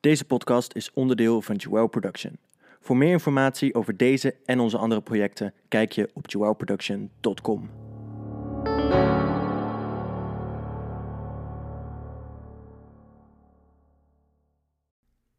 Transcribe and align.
Deze 0.00 0.24
podcast 0.24 0.74
is 0.74 0.92
onderdeel 0.92 1.42
van 1.42 1.56
Joel 1.56 1.86
Production. 1.86 2.38
Voor 2.80 2.96
meer 2.96 3.10
informatie 3.10 3.74
over 3.74 3.96
deze 3.96 4.36
en 4.44 4.60
onze 4.60 4.78
andere 4.78 5.00
projecten 5.00 5.54
kijk 5.68 5.92
je 5.92 6.10
op 6.14 6.30
joelproduction.com. 6.30 7.70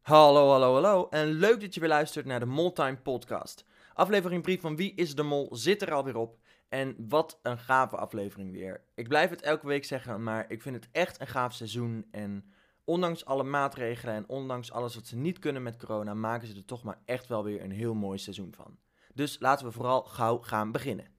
Hallo, 0.00 0.48
hallo, 0.48 0.72
hallo 0.72 1.08
en 1.08 1.26
leuk 1.26 1.60
dat 1.60 1.74
je 1.74 1.80
weer 1.80 1.88
luistert 1.88 2.26
naar 2.26 2.40
de 2.40 2.46
Moltime 2.46 2.96
podcast. 2.96 3.64
Aflevering 3.94 4.42
brief 4.42 4.60
van 4.60 4.76
Wie 4.76 4.94
is 4.94 5.14
de 5.14 5.22
Mol 5.22 5.48
zit 5.56 5.82
er 5.82 5.92
alweer 5.92 6.16
op 6.16 6.38
en 6.68 6.94
wat 7.08 7.38
een 7.42 7.58
gave 7.58 7.96
aflevering 7.96 8.52
weer. 8.52 8.84
Ik 8.94 9.08
blijf 9.08 9.30
het 9.30 9.42
elke 9.42 9.66
week 9.66 9.84
zeggen, 9.84 10.22
maar 10.22 10.44
ik 10.48 10.62
vind 10.62 10.74
het 10.74 10.88
echt 10.92 11.20
een 11.20 11.26
gaaf 11.26 11.52
seizoen 11.52 12.06
en 12.10 12.52
ondanks 12.84 13.24
alle 13.24 13.42
maatregelen 13.42 14.14
en 14.14 14.28
ondanks 14.28 14.72
alles 14.72 14.94
wat 14.94 15.06
ze 15.06 15.16
niet 15.16 15.38
kunnen 15.38 15.62
met 15.62 15.76
corona, 15.76 16.14
maken 16.14 16.48
ze 16.48 16.54
er 16.54 16.64
toch 16.64 16.82
maar 16.82 16.98
echt 17.04 17.26
wel 17.26 17.44
weer 17.44 17.62
een 17.62 17.70
heel 17.70 17.94
mooi 17.94 18.18
seizoen 18.18 18.54
van. 18.56 18.78
Dus 19.14 19.36
laten 19.40 19.66
we 19.66 19.72
vooral 19.72 20.02
gauw 20.02 20.38
gaan 20.38 20.72
beginnen. 20.72 21.10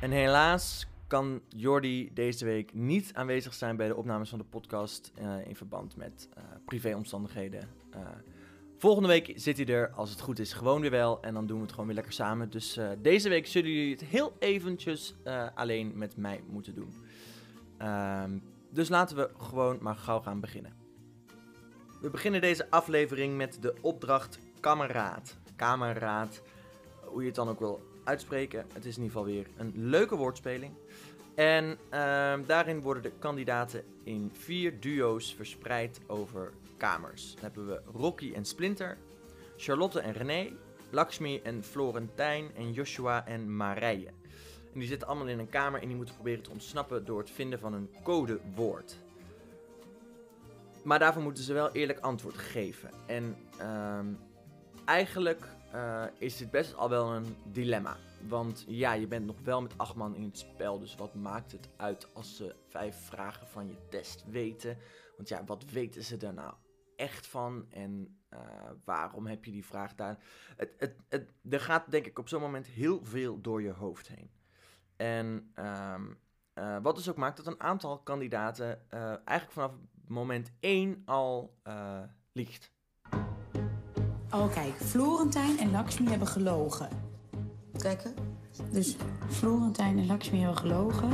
En 0.00 0.10
helaas 0.10 0.89
kan 1.10 1.40
Jordi 1.48 2.10
deze 2.14 2.44
week 2.44 2.74
niet 2.74 3.10
aanwezig 3.14 3.54
zijn 3.54 3.76
bij 3.76 3.88
de 3.88 3.96
opnames 3.96 4.28
van 4.28 4.38
de 4.38 4.44
podcast 4.44 5.12
eh, 5.14 5.46
in 5.46 5.56
verband 5.56 5.96
met 5.96 6.28
uh, 6.38 6.44
privéomstandigheden. 6.64 7.68
Uh, 7.94 8.00
volgende 8.78 9.08
week 9.08 9.32
zit 9.34 9.56
hij 9.56 9.66
er, 9.66 9.90
als 9.90 10.10
het 10.10 10.20
goed 10.20 10.38
is, 10.38 10.52
gewoon 10.52 10.80
weer 10.80 10.90
wel. 10.90 11.22
En 11.22 11.34
dan 11.34 11.46
doen 11.46 11.56
we 11.56 11.62
het 11.62 11.70
gewoon 11.70 11.86
weer 11.86 11.94
lekker 11.94 12.12
samen. 12.12 12.50
Dus 12.50 12.80
deze 12.98 13.28
week 13.28 13.46
zullen 13.46 13.70
jullie 13.70 13.92
het 13.92 14.04
heel 14.04 14.36
eventjes 14.38 15.14
alleen 15.54 15.92
met 15.98 16.16
mij 16.16 16.42
moeten 16.48 16.74
doen. 16.74 16.92
Ehm, 17.78 18.38
dus 18.70 18.88
laten 18.88 19.16
we 19.16 19.30
gewoon 19.38 19.78
maar 19.80 19.96
gauw 19.96 20.20
gaan 20.20 20.40
beginnen. 20.40 20.72
We 22.00 22.10
beginnen 22.10 22.40
deze 22.40 22.70
aflevering 22.70 23.36
met 23.36 23.58
de 23.60 23.74
opdracht 23.80 24.38
kameraad. 24.60 25.36
Kameraad, 25.56 26.42
hoe 27.04 27.20
je 27.20 27.26
het 27.26 27.36
dan 27.36 27.48
ook 27.48 27.58
wil 27.58 27.89
uitspreken. 28.10 28.66
Het 28.72 28.84
is 28.84 28.96
in 28.96 29.02
ieder 29.02 29.18
geval 29.18 29.32
weer 29.34 29.46
een 29.56 29.72
leuke 29.74 30.16
woordspeling. 30.16 30.72
En 31.34 31.64
uh, 31.64 32.34
daarin 32.46 32.80
worden 32.80 33.02
de 33.02 33.12
kandidaten 33.18 33.84
in 34.04 34.30
vier 34.32 34.80
duo's 34.80 35.34
verspreid 35.34 36.00
over 36.06 36.52
kamers. 36.76 37.34
Dan 37.34 37.42
hebben 37.42 37.66
we 37.66 37.80
Rocky 37.98 38.32
en 38.34 38.44
Splinter, 38.44 38.98
Charlotte 39.56 40.00
en 40.00 40.12
René, 40.12 40.52
Lakshmi 40.90 41.40
en 41.42 41.64
Florentijn 41.64 42.50
en 42.56 42.72
Joshua 42.72 43.26
en 43.26 43.56
Marije. 43.56 44.06
En 44.72 44.78
die 44.78 44.88
zitten 44.88 45.08
allemaal 45.08 45.26
in 45.26 45.38
een 45.38 45.48
kamer 45.48 45.80
en 45.80 45.86
die 45.86 45.96
moeten 45.96 46.14
proberen 46.14 46.42
te 46.42 46.50
ontsnappen 46.50 47.04
door 47.04 47.18
het 47.18 47.30
vinden 47.30 47.58
van 47.58 47.72
een 47.72 47.90
codewoord. 48.02 48.96
Maar 50.82 50.98
daarvoor 50.98 51.22
moeten 51.22 51.44
ze 51.44 51.52
wel 51.52 51.72
eerlijk 51.72 51.98
antwoord 51.98 52.38
geven. 52.38 52.90
En 53.06 53.36
uh, 53.60 53.98
eigenlijk 54.84 55.44
uh, 55.74 56.04
is 56.18 56.36
dit 56.36 56.50
best 56.50 56.74
al 56.74 56.88
wel 56.88 57.12
een 57.12 57.36
dilemma. 57.44 57.96
Want 58.28 58.64
ja, 58.66 58.92
je 58.92 59.06
bent 59.06 59.26
nog 59.26 59.40
wel 59.42 59.62
met 59.62 59.78
acht 59.78 59.94
man 59.94 60.14
in 60.14 60.22
het 60.22 60.38
spel. 60.38 60.78
Dus 60.78 60.94
wat 60.94 61.14
maakt 61.14 61.52
het 61.52 61.68
uit 61.76 62.14
als 62.14 62.36
ze 62.36 62.54
vijf 62.68 62.96
vragen 62.96 63.46
van 63.46 63.68
je 63.68 63.76
test 63.88 64.24
weten? 64.30 64.78
Want 65.16 65.28
ja, 65.28 65.44
wat 65.44 65.64
weten 65.64 66.02
ze 66.02 66.16
er 66.16 66.34
nou 66.34 66.54
echt 66.96 67.26
van? 67.26 67.66
En 67.70 68.20
uh, 68.30 68.40
waarom 68.84 69.26
heb 69.26 69.44
je 69.44 69.50
die 69.50 69.64
vraag 69.64 69.94
daar? 69.94 70.18
Het, 70.56 70.74
het, 70.78 70.96
het, 71.08 71.32
er 71.50 71.60
gaat 71.60 71.90
denk 71.90 72.06
ik 72.06 72.18
op 72.18 72.28
zo'n 72.28 72.40
moment 72.40 72.66
heel 72.66 73.04
veel 73.04 73.40
door 73.40 73.62
je 73.62 73.72
hoofd 73.72 74.08
heen. 74.08 74.30
En 74.96 75.52
um, 75.94 76.18
uh, 76.54 76.76
wat 76.82 76.96
dus 76.96 77.08
ook 77.08 77.16
maakt 77.16 77.36
dat 77.36 77.46
een 77.46 77.60
aantal 77.60 77.98
kandidaten 77.98 78.90
eigenlijk 78.90 79.52
vanaf 79.52 79.72
moment 80.06 80.52
1 80.60 81.02
al 81.04 81.54
liegt. 82.32 82.72
Oh 84.32 84.52
kijk, 84.52 84.74
Florentijn 84.76 85.58
en 85.58 85.70
Lakshmi 85.70 86.08
hebben 86.08 86.28
gelogen. 86.28 86.88
Kijken. 87.78 88.14
Dus 88.70 88.96
Florentijn 89.28 89.98
en 89.98 90.06
Lakshmi 90.06 90.38
hebben 90.38 90.58
gelogen. 90.58 91.08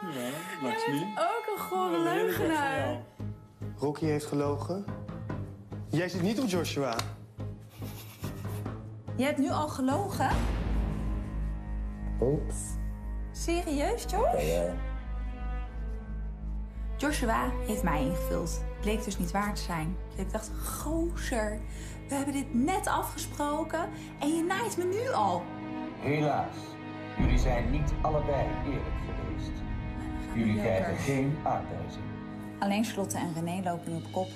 Ja, 0.00 0.28
Lakshmi. 0.62 1.14
Ook 1.18 1.56
een 1.56 1.62
gore 1.62 1.98
leugenaar. 2.02 3.02
Rocky 3.78 4.04
heeft 4.04 4.26
gelogen. 4.26 4.84
Jij 5.88 6.08
zit 6.08 6.22
niet 6.22 6.40
op 6.40 6.48
Joshua. 6.48 6.96
Je 9.16 9.24
hebt 9.24 9.38
nu 9.38 9.50
al 9.50 9.68
gelogen? 9.68 10.30
Oeps. 12.20 12.56
Serieus, 13.32 14.02
Josh? 14.02 14.32
Ja, 14.32 14.40
ja. 14.40 14.74
Joshua 17.04 17.52
heeft 17.66 17.82
mij 17.82 18.00
ingevuld. 18.00 18.64
Bleek 18.80 19.04
dus 19.04 19.18
niet 19.18 19.30
waar 19.30 19.54
te 19.54 19.62
zijn. 19.62 19.96
Ik 20.16 20.32
dacht, 20.32 20.50
gozer, 20.64 21.60
we 22.08 22.14
hebben 22.14 22.34
dit 22.34 22.54
net 22.54 22.86
afgesproken 22.86 23.88
en 24.20 24.36
je 24.36 24.42
naait 24.42 24.76
me 24.76 24.84
nu 24.84 25.12
al. 25.12 25.42
Helaas, 25.98 26.56
jullie 27.18 27.38
zijn 27.38 27.70
niet 27.70 27.92
allebei 28.02 28.48
eerlijk 28.66 28.94
geweest. 29.06 29.52
Jullie 30.34 30.54
Lekker. 30.54 30.74
krijgen 30.74 30.96
geen 30.96 31.36
aanwijzing. 31.44 32.04
Alleen 32.58 32.84
Charlotte 32.84 33.18
en 33.18 33.34
René 33.34 33.62
lopen 33.62 33.92
nu 33.92 33.96
op 33.96 34.12
kop. 34.12 34.28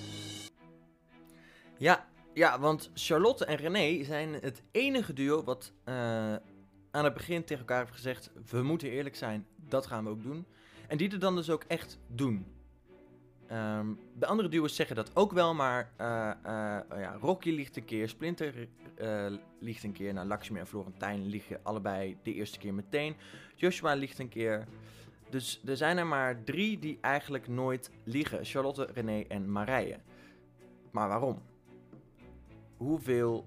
Ja, 1.76 2.06
ja, 2.34 2.60
want 2.60 2.90
Charlotte 2.94 3.44
en 3.44 3.56
René 3.56 4.04
zijn 4.04 4.34
het 4.34 4.62
enige 4.70 5.12
duo 5.12 5.44
wat 5.44 5.72
uh, 5.84 5.94
aan 6.90 7.04
het 7.04 7.14
begin 7.14 7.44
tegen 7.44 7.58
elkaar 7.58 7.78
heeft 7.78 7.92
gezegd: 7.92 8.30
we 8.50 8.62
moeten 8.62 8.90
eerlijk 8.90 9.16
zijn, 9.16 9.46
dat 9.56 9.86
gaan 9.86 10.04
we 10.04 10.10
ook 10.10 10.22
doen. 10.22 10.46
En 10.88 10.96
die 10.96 11.10
er 11.10 11.18
dan 11.18 11.34
dus 11.34 11.50
ook 11.50 11.64
echt 11.66 11.98
doen. 12.06 12.56
Um, 13.52 13.98
de 14.14 14.26
andere 14.26 14.48
duo's 14.48 14.74
zeggen 14.74 14.96
dat 14.96 15.16
ook 15.16 15.32
wel, 15.32 15.54
maar 15.54 15.90
uh, 16.00 16.06
uh, 16.06 17.00
ja, 17.00 17.16
Rocky 17.20 17.50
liegt 17.50 17.76
een 17.76 17.84
keer, 17.84 18.08
Splinter 18.08 18.68
uh, 18.98 19.26
liegt 19.58 19.84
een 19.84 19.92
keer. 19.92 20.12
Nou, 20.12 20.26
Lakshmi 20.26 20.58
en 20.58 20.66
Florentijn 20.66 21.26
liegen 21.26 21.60
allebei 21.62 22.16
de 22.22 22.34
eerste 22.34 22.58
keer 22.58 22.74
meteen. 22.74 23.16
Joshua 23.54 23.94
liegt 23.94 24.18
een 24.18 24.28
keer. 24.28 24.66
Dus 25.30 25.60
er 25.66 25.76
zijn 25.76 25.98
er 25.98 26.06
maar 26.06 26.44
drie 26.44 26.78
die 26.78 26.98
eigenlijk 27.00 27.48
nooit 27.48 27.90
liegen. 28.04 28.44
Charlotte, 28.44 28.88
René 28.94 29.20
en 29.20 29.50
Marije. 29.50 29.96
Maar 30.90 31.08
waarom? 31.08 31.42
Hoeveel 32.76 33.46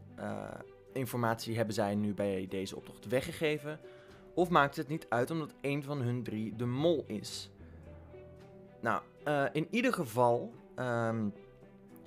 informatie 0.94 1.56
hebben 1.56 1.74
zij 1.74 1.96
nu 1.96 2.14
bij 2.14 2.48
deze 2.50 2.76
optocht 2.76 3.08
weggegeven? 3.08 3.80
Of 4.34 4.50
maakt 4.50 4.76
het 4.76 4.88
niet 4.88 5.06
uit 5.10 5.32
omdat 5.32 5.54
een 5.62 5.84
van 5.84 6.02
hun 6.02 6.24
drie 6.24 6.56
de 6.56 6.66
mol 6.66 7.04
is? 7.08 7.50
Nou, 8.80 9.02
uh, 9.28 9.46
in 9.52 9.68
ieder 9.70 9.94
geval 9.94 10.54
um, 10.76 11.34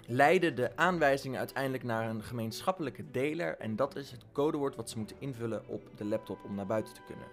leiden 0.06 0.56
de 0.56 0.76
aanwijzingen 0.76 1.38
uiteindelijk 1.38 1.84
naar 1.84 2.08
een 2.08 2.22
gemeenschappelijke 2.22 3.10
deler. 3.10 3.56
En 3.58 3.76
dat 3.76 3.96
is 3.96 4.10
het 4.10 4.24
codewoord 4.32 4.76
wat 4.76 4.90
ze 4.90 4.98
moeten 4.98 5.16
invullen 5.18 5.62
op 5.66 5.82
de 5.96 6.04
laptop 6.04 6.44
om 6.44 6.54
naar 6.54 6.66
buiten 6.66 6.94
te 6.94 7.02
kunnen. 7.06 7.26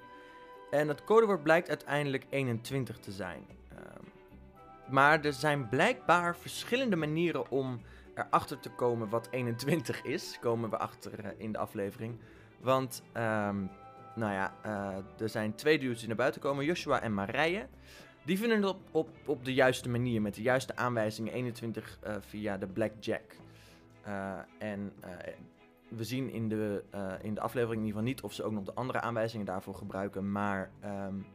En 0.71 0.87
het 0.87 1.03
codewoord 1.03 1.43
blijkt 1.43 1.69
uiteindelijk 1.69 2.25
21 2.29 2.97
te 2.97 3.11
zijn. 3.11 3.45
Um, 3.73 4.11
maar 4.89 5.25
er 5.25 5.33
zijn 5.33 5.69
blijkbaar 5.69 6.35
verschillende 6.35 6.95
manieren 6.95 7.49
om 7.49 7.81
erachter 8.15 8.59
te 8.59 8.69
komen 8.69 9.09
wat 9.09 9.27
21 9.31 10.03
is. 10.03 10.37
Komen 10.41 10.69
we 10.69 10.77
achter 10.77 11.25
uh, 11.25 11.29
in 11.37 11.51
de 11.51 11.57
aflevering. 11.57 12.19
Want, 12.59 13.03
um, 13.07 13.69
nou 14.15 14.33
ja, 14.33 14.53
uh, 14.65 15.21
er 15.21 15.29
zijn 15.29 15.55
twee 15.55 15.79
duo's 15.79 15.99
die 15.99 16.07
naar 16.07 16.17
buiten 16.17 16.41
komen: 16.41 16.65
Joshua 16.65 17.01
en 17.01 17.13
Marije. 17.13 17.67
Die 18.25 18.37
vinden 18.37 18.61
het 18.61 18.69
op, 18.69 18.79
op, 18.91 19.09
op 19.25 19.45
de 19.45 19.53
juiste 19.53 19.89
manier, 19.89 20.21
met 20.21 20.35
de 20.35 20.41
juiste 20.41 20.75
aanwijzingen. 20.75 21.33
21 21.33 21.99
uh, 22.07 22.15
via 22.19 22.57
de 22.57 22.67
Blackjack. 22.67 23.35
Uh, 24.07 24.37
en 24.57 24.93
uh, 25.03 25.09
we 25.89 26.03
zien 26.03 26.29
in 26.29 26.49
de, 26.49 26.83
in 27.21 27.33
de 27.33 27.41
aflevering 27.41 27.81
in 27.81 27.87
ieder 27.87 27.99
geval 27.99 28.13
niet 28.13 28.21
of 28.21 28.33
ze 28.33 28.43
ook 28.43 28.51
nog 28.51 28.63
de 28.63 28.73
andere 28.73 29.01
aanwijzingen 29.01 29.45
daarvoor 29.45 29.75
gebruiken. 29.75 30.31
Maar 30.31 30.71
um, 30.85 31.25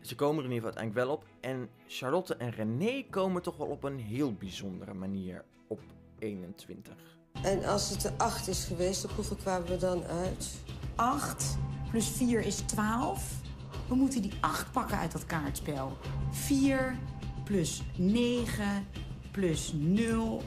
ze 0.00 0.14
komen 0.14 0.38
er 0.38 0.50
in 0.50 0.54
ieder 0.54 0.68
geval 0.68 0.82
uiteindelijk 0.82 1.06
wel 1.06 1.14
op. 1.14 1.24
En 1.40 1.68
Charlotte 1.86 2.36
en 2.36 2.50
René 2.50 3.04
komen 3.10 3.42
toch 3.42 3.56
wel 3.56 3.66
op 3.66 3.84
een 3.84 3.98
heel 3.98 4.32
bijzondere 4.32 4.94
manier 4.94 5.44
op 5.66 5.80
21. 6.18 6.94
En 7.42 7.64
als 7.64 7.90
het 7.90 8.00
de 8.00 8.12
8 8.16 8.48
is 8.48 8.64
geweest, 8.64 9.04
op 9.04 9.10
hoeveel 9.10 9.36
kwamen 9.36 9.68
we 9.68 9.76
dan 9.76 10.04
uit? 10.04 10.62
8 10.94 11.58
plus 11.90 12.08
4 12.08 12.40
is 12.40 12.56
12. 12.56 13.47
We 13.88 13.94
moeten 13.94 14.22
die 14.22 14.32
8 14.40 14.72
pakken 14.72 14.98
uit 14.98 15.12
dat 15.12 15.26
kaartspel. 15.26 15.96
4 16.30 16.96
plus 17.44 17.82
9 17.96 18.86
plus 19.30 19.72
0 19.74 20.42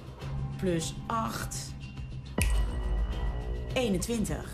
plus 0.58 0.94
8. 1.08 1.74
21. 3.74 4.50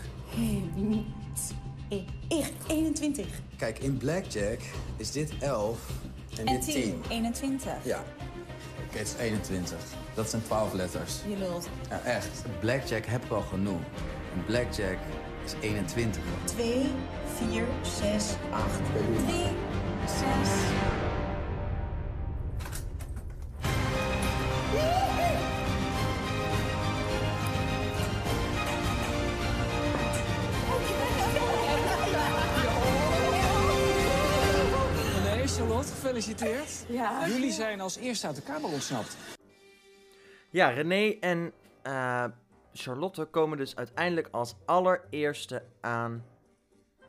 Echt 2.28 2.52
21. 2.68 3.26
Kijk, 3.56 3.78
in 3.78 3.96
Blackjack 3.96 4.58
is 4.96 5.10
dit 5.10 5.32
11 5.40 5.78
en, 6.38 6.46
En 6.46 6.54
dit 6.54 6.64
10. 6.64 6.74
10. 6.74 7.02
21. 7.08 7.72
Ja. 7.84 8.02
Oké, 8.88 8.98
het 8.98 9.06
is 9.06 9.14
21. 9.14 9.78
Dat 10.14 10.30
zijn 10.30 10.42
12 10.42 10.72
letters. 10.72 11.14
Je 11.28 11.36
lult. 11.36 11.68
Ja, 11.88 12.00
echt. 12.00 12.44
Blackjack 12.60 13.04
heb 13.06 13.24
ik 13.24 13.30
al 13.30 13.40
genoeg. 13.40 13.80
En 14.34 14.44
blackjack 14.46 14.98
is 15.44 15.52
21. 15.60 16.22
2, 16.44 16.86
4, 17.38 17.64
6, 17.82 18.36
8. 18.50 18.80
3, 19.26 19.44
6. 20.06 20.48
Nee, 35.22 35.46
Charlotte, 35.46 35.90
gefeliciteerd. 35.90 36.84
Ja. 36.88 37.28
Jullie 37.28 37.52
zijn 37.52 37.80
als 37.80 37.96
eerste 37.96 38.26
uit 38.26 38.36
de 38.36 38.42
kamer 38.42 38.70
ontsnapt. 38.70 39.16
Ja, 40.50 40.68
René 40.68 41.16
en 41.20 41.52
eh, 41.82 42.24
Charlotte 42.72 43.24
komen 43.24 43.58
dus 43.58 43.76
uiteindelijk 43.76 44.28
als 44.30 44.54
allereerste 44.64 45.62
aan 45.80 46.24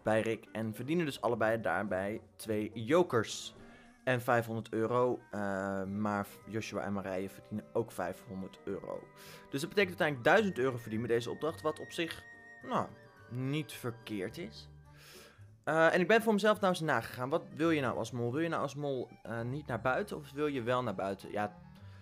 bij 0.03 0.21
Rick. 0.21 0.45
En 0.51 0.73
verdienen 0.73 1.05
dus 1.05 1.21
allebei 1.21 1.61
daarbij 1.61 2.21
twee 2.35 2.71
jokers. 2.73 3.55
En 4.03 4.21
500 4.21 4.73
euro. 4.73 5.19
eh, 5.31 5.83
maar 5.83 6.27
Joshua 6.45 6.81
en 6.81 6.93
Marije 6.93 7.29
verdienen 7.29 7.65
ook 7.73 7.91
500 7.91 8.59
euro. 8.63 9.03
Dus 9.49 9.61
dat 9.61 9.69
betekent 9.69 10.01
uiteindelijk 10.01 10.23
1000 10.23 10.57
euro 10.57 10.77
verdienen 10.77 11.07
met 11.07 11.17
deze 11.17 11.29
opdracht. 11.29 11.61
Wat 11.61 11.79
op 11.79 11.91
zich, 11.91 12.23
nou, 12.63 12.87
niet 13.29 13.71
verkeerd 13.71 14.37
is. 14.37 14.69
Eh, 15.63 15.93
en 15.93 15.99
ik 15.99 16.07
ben 16.07 16.21
voor 16.21 16.33
mezelf 16.33 16.59
nou 16.59 16.73
eens 16.73 16.81
nagegaan. 16.81 17.29
Wat 17.29 17.43
wil 17.55 17.69
je 17.69 17.81
nou 17.81 17.97
als 17.97 18.11
mol? 18.11 18.31
Wil 18.31 18.41
je 18.41 18.49
nou 18.49 18.61
als 18.61 18.75
mol 18.75 19.09
eh, 19.23 19.41
niet 19.41 19.67
naar 19.67 19.81
buiten 19.81 20.17
of 20.17 20.31
wil 20.31 20.47
je 20.47 20.61
wel 20.61 20.83
naar 20.83 20.95
buiten? 20.95 21.31
Ja, 21.31 21.55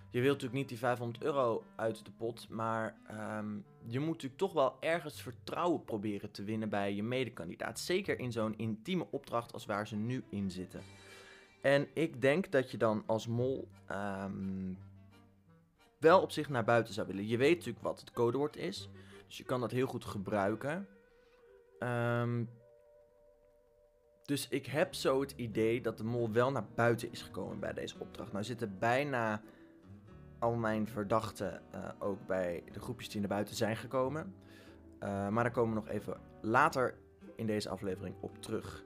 je 0.09 0.21
wilt 0.21 0.33
natuurlijk 0.33 0.53
niet 0.53 0.69
die 0.69 0.77
500 0.77 1.23
euro 1.23 1.63
uit 1.75 2.05
de 2.05 2.11
pot, 2.11 2.49
maar 2.49 2.95
ehm, 3.07 3.55
je 3.85 3.99
moet 3.99 4.07
natuurlijk 4.07 4.37
toch 4.37 4.53
wel 4.53 4.77
ergens 4.79 5.21
vertrouwen 5.21 5.83
proberen 5.83 6.31
te 6.31 6.43
winnen 6.43 6.69
bij 6.69 6.93
je 6.93 7.03
medekandidaat. 7.03 7.79
Zeker 7.79 8.19
in 8.19 8.31
zo'n 8.31 8.57
intieme 8.57 9.07
opdracht 9.09 9.53
als 9.53 9.65
waar 9.65 9.87
ze 9.87 9.95
nu 9.95 10.23
in 10.29 10.51
zitten. 10.51 10.81
En 11.61 11.87
ik 11.93 12.21
denk 12.21 12.51
dat 12.51 12.71
je 12.71 12.77
dan 12.77 13.03
als 13.05 13.27
mol 13.27 13.67
ehm, 13.85 14.73
wel 15.99 16.21
op 16.21 16.31
zich 16.31 16.49
naar 16.49 16.63
buiten 16.63 16.93
zou 16.93 17.07
willen. 17.07 17.27
Je 17.27 17.37
weet 17.37 17.55
natuurlijk 17.55 17.83
wat 17.83 17.99
het 17.99 18.11
codewoord 18.11 18.55
is, 18.55 18.89
dus 19.27 19.37
je 19.37 19.43
kan 19.43 19.59
dat 19.59 19.71
heel 19.71 19.87
goed 19.87 20.05
gebruiken. 20.05 20.87
Ehm, 21.79 22.43
dus 24.25 24.47
ik 24.47 24.65
heb 24.65 24.93
zo 24.93 25.21
het 25.21 25.33
idee 25.35 25.81
dat 25.81 25.97
de 25.97 26.03
mol 26.03 26.31
wel 26.31 26.51
naar 26.51 26.67
buiten 26.75 27.11
is 27.11 27.21
gekomen 27.21 27.59
bij 27.59 27.73
deze 27.73 27.95
opdracht. 27.99 28.31
Nou 28.31 28.43
zitten 28.43 28.79
bijna 28.79 29.41
al 30.39 30.55
mijn 30.55 30.87
verdachten 30.87 31.61
eh, 31.71 31.89
ook 31.99 32.25
bij 32.27 32.63
de 32.71 32.79
groepjes 32.79 33.09
die 33.09 33.19
naar 33.19 33.29
buiten 33.29 33.55
zijn 33.55 33.75
gekomen. 33.75 34.35
Eh, 34.99 35.27
maar 35.27 35.43
daar 35.43 35.51
komen 35.51 35.75
we 35.75 35.81
nog 35.81 35.89
even 35.89 36.17
later 36.41 36.97
in 37.35 37.45
deze 37.45 37.69
aflevering 37.69 38.15
op 38.19 38.41
terug. 38.41 38.85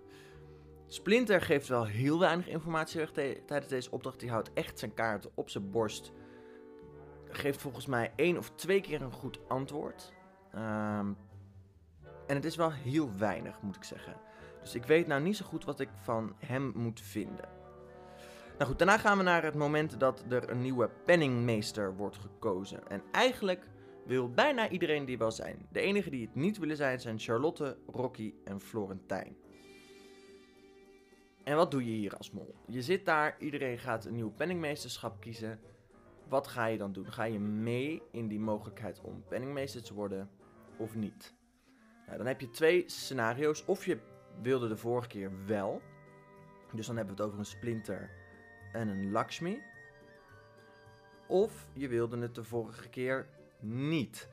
Splinter 0.88 1.42
geeft 1.42 1.68
wel 1.68 1.86
heel 1.86 2.20
weinig 2.20 2.48
informatie 2.48 3.00
weg 3.00 3.12
tijdens 3.12 3.68
deze 3.68 3.92
opdracht. 3.92 4.20
Die 4.20 4.30
houdt 4.30 4.54
echt 4.54 4.80
zijn 4.80 4.94
kaarten 4.94 5.32
op 5.34 5.50
zijn 5.50 5.72
borst. 5.72 6.12
Geeft 7.30 7.62
volgens 7.62 7.86
mij 7.86 8.12
één 8.16 8.38
of 8.38 8.52
twee 8.56 8.82
keer 8.82 9.02
een 9.02 9.12
goed 9.12 9.40
antwoord. 9.48 10.14
Ehm, 10.52 11.14
en 12.28 12.36
het 12.36 12.46
is 12.46 12.56
wel 12.56 12.72
heel 12.72 13.16
weinig, 13.18 13.62
moet 13.62 13.76
ik 13.76 13.84
zeggen. 13.84 14.16
Dus 14.62 14.76
ik 14.76 14.84
weet 14.84 15.08
nou 15.08 15.22
niet 15.22 15.38
zo 15.38 15.46
goed 15.46 15.66
wat 15.66 15.80
ik 15.80 15.90
van 16.02 16.36
hem 16.38 16.72
moet 16.76 17.02
vinden. 17.02 17.61
Nou 18.62 18.74
goed, 18.74 18.82
daarna 18.82 18.98
gaan 18.98 19.18
we 19.18 19.24
naar 19.24 19.44
het 19.44 19.56
moment 19.56 20.00
dat 20.00 20.24
er 20.30 20.50
een 20.50 20.62
nieuwe 20.62 20.90
penningmeester 21.06 21.96
wordt 21.96 22.18
gekozen. 22.18 22.88
En 22.88 23.04
eigenlijk 23.12 23.70
wil 24.06 24.30
bijna 24.30 24.70
iedereen 24.70 25.06
die 25.06 25.18
wel 25.18 25.32
zijn. 25.32 25.68
De 25.72 25.80
enigen 25.80 26.12
die 26.12 26.26
het 26.26 26.36
niet 26.36 26.58
willen 26.58 26.76
zijn 26.76 27.00
zijn 27.00 27.20
Charlotte, 27.20 27.78
Rocky 27.88 28.34
en 28.44 28.60
Florentijn. 28.60 29.36
En 31.44 31.56
wat 31.56 31.72
doe 31.72 31.86
je 31.86 31.92
hier 31.92 32.18
als 32.18 32.32
mol? 32.32 32.56
Je 32.68 32.82
zit 32.82 33.06
daar, 33.06 33.36
iedereen 33.40 33.78
gaat 33.78 34.06
een 34.06 34.16
nieuw 34.16 34.32
penningmeesterschap 34.32 35.20
kiezen. 35.20 35.60
Wat 36.28 36.48
ga 36.48 36.66
je 36.66 36.78
dan 36.78 36.92
doen? 36.92 37.12
Ga 37.12 37.24
je 37.24 37.40
mee 37.40 38.02
in 38.12 38.28
die 38.28 38.40
mogelijkheid 38.40 39.02
om 39.02 39.24
penningmeester 39.28 39.84
te 39.84 39.94
worden 39.94 40.30
of 40.78 40.96
niet? 40.96 41.34
Nou, 42.06 42.18
dan 42.18 42.28
heb 42.28 42.42
je 42.42 42.50
twee 42.50 42.84
scenario's. 42.86 43.66
Of 43.66 43.86
je 43.86 44.00
wilde 44.42 44.68
de 44.68 44.78
vorige 44.78 45.08
keer 45.08 45.32
wel. 45.46 45.82
Dus 46.74 46.88
dan 46.88 46.96
hebben 46.96 47.16
we 47.16 47.22
het 47.22 47.30
over 47.30 47.40
een 47.40 47.58
Splinter 47.58 48.21
en 48.74 48.88
een 48.88 49.12
Lakshmi. 49.12 49.62
Of 51.28 51.68
je 51.74 51.88
wilde 51.88 52.18
het 52.18 52.36
de 52.36 52.44
vorige 52.44 52.90
keer 52.90 53.28
niet. 53.60 54.30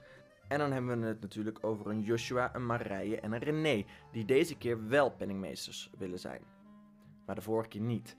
En 0.49 0.59
dan 0.59 0.73
hebben 0.73 1.01
we 1.01 1.07
het 1.07 1.21
natuurlijk 1.21 1.65
over 1.65 1.87
een 1.87 2.03
Joshua, 2.03 2.55
een 2.55 2.67
Marije 2.67 3.21
en 3.21 3.33
een 3.33 3.43
René. 3.43 3.85
Die 4.13 4.25
deze 4.25 4.57
keer 4.57 4.89
wel 4.89 5.11
penningmeesters 5.11 5.91
willen 5.99 6.19
zijn. 6.19 6.43
Maar 7.27 7.35
de 7.35 7.43
vorige 7.43 7.69
keer 7.69 7.81
niet. 7.81 8.17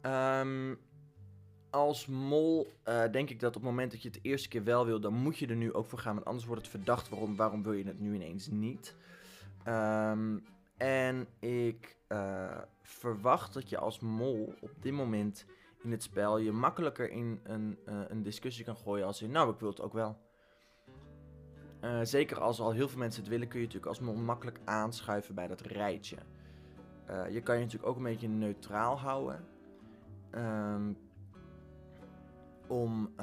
Ehm, 0.00 0.74
als 1.70 2.06
mol 2.06 2.72
eh, 2.82 3.10
denk 3.10 3.30
ik 3.30 3.40
dat 3.40 3.56
op 3.56 3.62
het 3.62 3.70
moment 3.70 3.90
dat 3.90 4.02
je 4.02 4.08
het 4.08 4.22
de 4.22 4.28
eerste 4.28 4.48
keer 4.48 4.64
wel 4.64 4.86
wil, 4.86 5.00
dan 5.00 5.14
moet 5.14 5.38
je 5.38 5.46
er 5.46 5.56
nu 5.56 5.72
ook 5.72 5.86
voor 5.86 5.98
gaan. 5.98 6.14
Want 6.14 6.26
anders 6.26 6.46
wordt 6.46 6.62
het 6.62 6.70
verdacht. 6.70 7.08
Waarom, 7.08 7.36
waarom 7.36 7.62
wil 7.62 7.72
je 7.72 7.84
het 7.84 8.00
nu 8.00 8.14
ineens 8.14 8.46
niet? 8.46 8.96
Ehm, 9.64 10.38
en 10.76 11.26
ik 11.38 11.96
eh, 12.06 12.58
verwacht 12.90 13.54
dat 13.54 13.68
je 13.68 13.78
als 13.78 14.00
mol 14.00 14.54
op 14.60 14.70
dit 14.80 14.92
moment 14.92 15.46
in 15.82 15.90
het 15.90 16.02
spel 16.02 16.38
je 16.38 16.52
makkelijker 16.52 17.10
in 17.10 17.40
een, 17.42 17.78
eh, 17.84 18.00
een 18.08 18.22
discussie 18.22 18.64
kan 18.64 18.76
gooien 18.76 19.06
als 19.06 19.22
in, 19.22 19.30
nou, 19.30 19.52
ik 19.52 19.58
wil 19.58 19.68
het 19.68 19.80
ook 19.80 19.92
wel. 19.92 20.18
Eh, 21.80 22.00
zeker 22.02 22.40
als 22.40 22.60
al 22.60 22.72
heel 22.72 22.88
veel 22.88 22.98
mensen 22.98 23.20
het 23.20 23.30
willen, 23.30 23.48
kun 23.48 23.58
je 23.58 23.66
natuurlijk 23.66 23.92
als 23.92 24.00
mol 24.00 24.14
makkelijk 24.14 24.60
aanschuiven 24.64 25.34
bij 25.34 25.46
dat 25.46 25.60
rijtje. 25.60 26.16
Eh, 27.06 27.28
je 27.30 27.40
kan 27.40 27.54
je 27.54 27.60
natuurlijk 27.60 27.90
ook 27.90 27.96
een 27.96 28.02
beetje 28.02 28.28
neutraal 28.28 28.98
houden. 28.98 29.44
Ehm, 30.30 30.92
om 32.66 33.14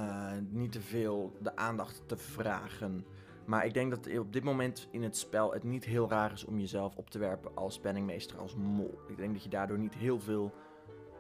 niet 0.50 0.72
te 0.72 0.82
veel 0.82 1.38
de 1.42 1.56
aandacht 1.56 2.08
te 2.08 2.18
vragen. 2.18 3.06
Maar 3.48 3.66
ik 3.66 3.74
denk 3.74 3.90
dat 3.90 4.18
op 4.20 4.34
dit 4.34 4.44
moment 4.44 4.88
in 4.92 5.04
het 5.04 5.18
spel 5.18 5.54
het 5.54 5.64
niet 5.64 5.86
heel 5.86 6.10
raar 6.10 6.32
is 6.32 6.46
om 6.46 6.60
jezelf 6.60 6.96
op 6.96 7.10
te 7.10 7.20
werpen 7.20 7.56
als 7.56 7.80
penningmeester, 7.80 8.38
als 8.38 8.56
mol. 8.56 9.00
Ik 9.08 9.18
denk 9.18 9.34
dat 9.34 9.44
je 9.44 9.50
daardoor 9.50 9.78
niet 9.78 9.94
heel 9.94 10.20
veel 10.20 10.54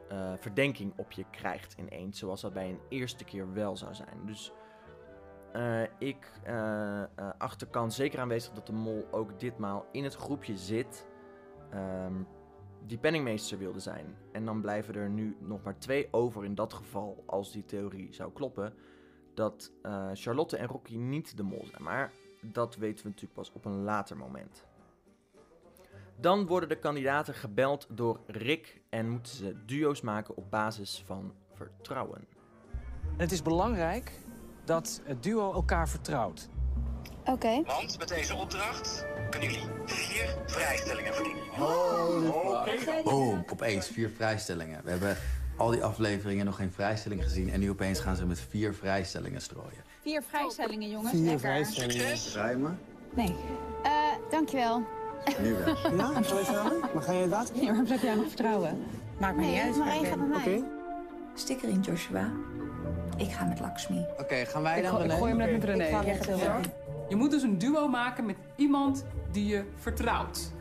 eh, 0.09 0.33
verdenking 0.39 0.93
op 0.97 1.11
je 1.11 1.25
krijgt 1.31 1.75
ineens, 1.77 2.19
zoals 2.19 2.41
dat 2.41 2.53
bij 2.53 2.69
een 2.69 2.79
eerste 2.89 3.23
keer 3.23 3.53
wel 3.53 3.77
zou 3.77 3.93
zijn. 3.93 4.25
Dus 4.25 4.53
eh, 5.57 5.81
ik 5.97 6.31
eh, 6.43 7.01
eh, 7.01 7.07
acht 7.37 7.59
de 7.59 7.69
kans 7.69 7.95
zeker 7.95 8.19
aanwezig 8.19 8.53
dat 8.53 8.67
de 8.67 8.73
mol 8.73 9.07
ook 9.11 9.39
ditmaal 9.39 9.85
in 9.91 10.03
het 10.03 10.15
groepje 10.15 10.57
zit 10.57 11.07
ehm, 11.69 12.13
die 12.85 12.97
penningmeester 12.97 13.57
wilde 13.57 13.79
zijn. 13.79 14.15
En 14.31 14.45
dan 14.45 14.61
blijven 14.61 14.95
er 14.95 15.09
nu 15.09 15.37
nog 15.39 15.63
maar 15.63 15.79
twee 15.79 16.07
over 16.11 16.45
in 16.45 16.55
dat 16.55 16.73
geval, 16.73 17.23
als 17.25 17.51
die 17.51 17.65
theorie 17.65 18.13
zou 18.13 18.31
kloppen, 18.33 18.73
dat 19.37 19.71
eh, 19.81 20.09
Charlotte 20.13 20.57
en 20.57 20.67
Rocky 20.67 20.95
niet 20.95 21.37
de 21.37 21.43
mol 21.43 21.65
zijn. 21.69 21.83
Maar 21.83 22.11
dat 22.41 22.75
weten 22.75 23.03
we 23.03 23.09
natuurlijk 23.09 23.33
pas 23.33 23.51
op 23.51 23.65
een 23.65 23.83
later 23.83 24.17
moment. 24.17 24.65
Dan 26.19 26.45
worden 26.45 26.69
de 26.69 26.79
kandidaten 26.79 27.33
gebeld 27.33 27.87
door 27.89 28.19
Rick 28.27 28.81
en 28.89 29.09
moeten 29.09 29.35
ze 29.35 29.65
duo's 29.65 30.01
maken 30.01 30.37
op 30.37 30.51
basis 30.51 31.03
van 31.05 31.33
vertrouwen. 31.53 32.27
En 33.01 33.23
het 33.23 33.31
is 33.31 33.41
belangrijk 33.41 34.11
dat 34.65 35.01
het 35.03 35.23
duo 35.23 35.53
elkaar 35.53 35.89
vertrouwt. 35.89 36.49
Oké. 37.25 37.63
Want 37.63 37.97
met 37.97 38.07
deze 38.07 38.35
opdracht 38.35 39.05
kunnen 39.29 39.49
jullie 39.49 39.69
vier 39.85 40.37
vrijstellingen 40.45 41.13
verdienen. 41.13 41.43
Boom, 43.03 43.43
opeens 43.51 43.87
vier 43.87 44.09
vrijstellingen. 44.09 44.83
We 44.83 44.89
hebben 44.89 45.17
al 45.57 45.69
die 45.69 45.83
afleveringen 45.83 46.45
nog 46.45 46.55
geen 46.55 46.71
vrijstelling 46.71 47.23
gezien. 47.23 47.49
En 47.49 47.59
nu 47.59 47.69
opeens 47.69 47.99
gaan 47.99 48.15
ze 48.15 48.25
met 48.25 48.39
vier 48.49 48.73
vrijstellingen 48.73 49.41
strooien. 49.41 49.83
Vier 50.01 50.21
vrijstellingen, 50.29 50.89
jongens. 50.89 51.11
Vier 51.11 51.21
Lekker. 51.21 51.39
vrijstellingen. 51.39 52.15
Ruimen? 52.33 52.79
Nee. 53.13 53.35
Eh, 53.83 53.91
dankjewel. 54.29 54.83
Nu 55.41 55.53
wel. 55.53 55.95
Ja, 55.97 56.23
zal 56.23 56.37
je 56.37 56.45
samen? 56.45 56.79
Maar 56.93 57.03
ga 57.03 57.11
je 57.11 57.21
inderdaad? 57.23 57.51
Nee, 57.55 57.65
waarom 57.65 57.85
zou 57.87 57.99
ik 57.99 58.05
jou 58.05 58.17
nog 58.17 58.27
vertrouwen? 58.27 58.83
Maakt 59.19 59.35
me 59.35 59.41
niet 59.41 59.51
Nee, 59.51 59.61
uit. 59.61 59.77
maar 59.77 59.87
ik 59.87 59.93
één 59.93 60.05
gaat 60.05 60.17
bij 60.17 60.27
mij. 60.45 60.63
Stik 61.33 61.63
erin, 61.63 61.79
Joshua. 61.81 62.31
Ik 63.17 63.31
ga 63.31 63.45
met 63.45 63.59
Lakshmi. 63.59 64.05
Oké, 64.19 64.35
gaan 64.45 64.61
wij 64.61 64.81
dan 64.81 65.03
Ik 65.03 65.11
gooi 65.11 65.29
hem 65.29 65.37
net 65.37 65.51
met 65.51 65.63
René. 65.63 65.83
Jij 65.83 66.15
gaat 66.15 66.25
heel 66.25 66.39
erg. 66.39 66.65
Je 67.09 67.15
moet 67.15 67.31
dus 67.31 67.41
een 67.43 67.57
duo 67.57 67.87
maken 67.87 68.25
met 68.25 68.35
iemand 68.55 69.05
die 69.31 69.45
je 69.47 69.63
vertrouwt. 69.79 70.51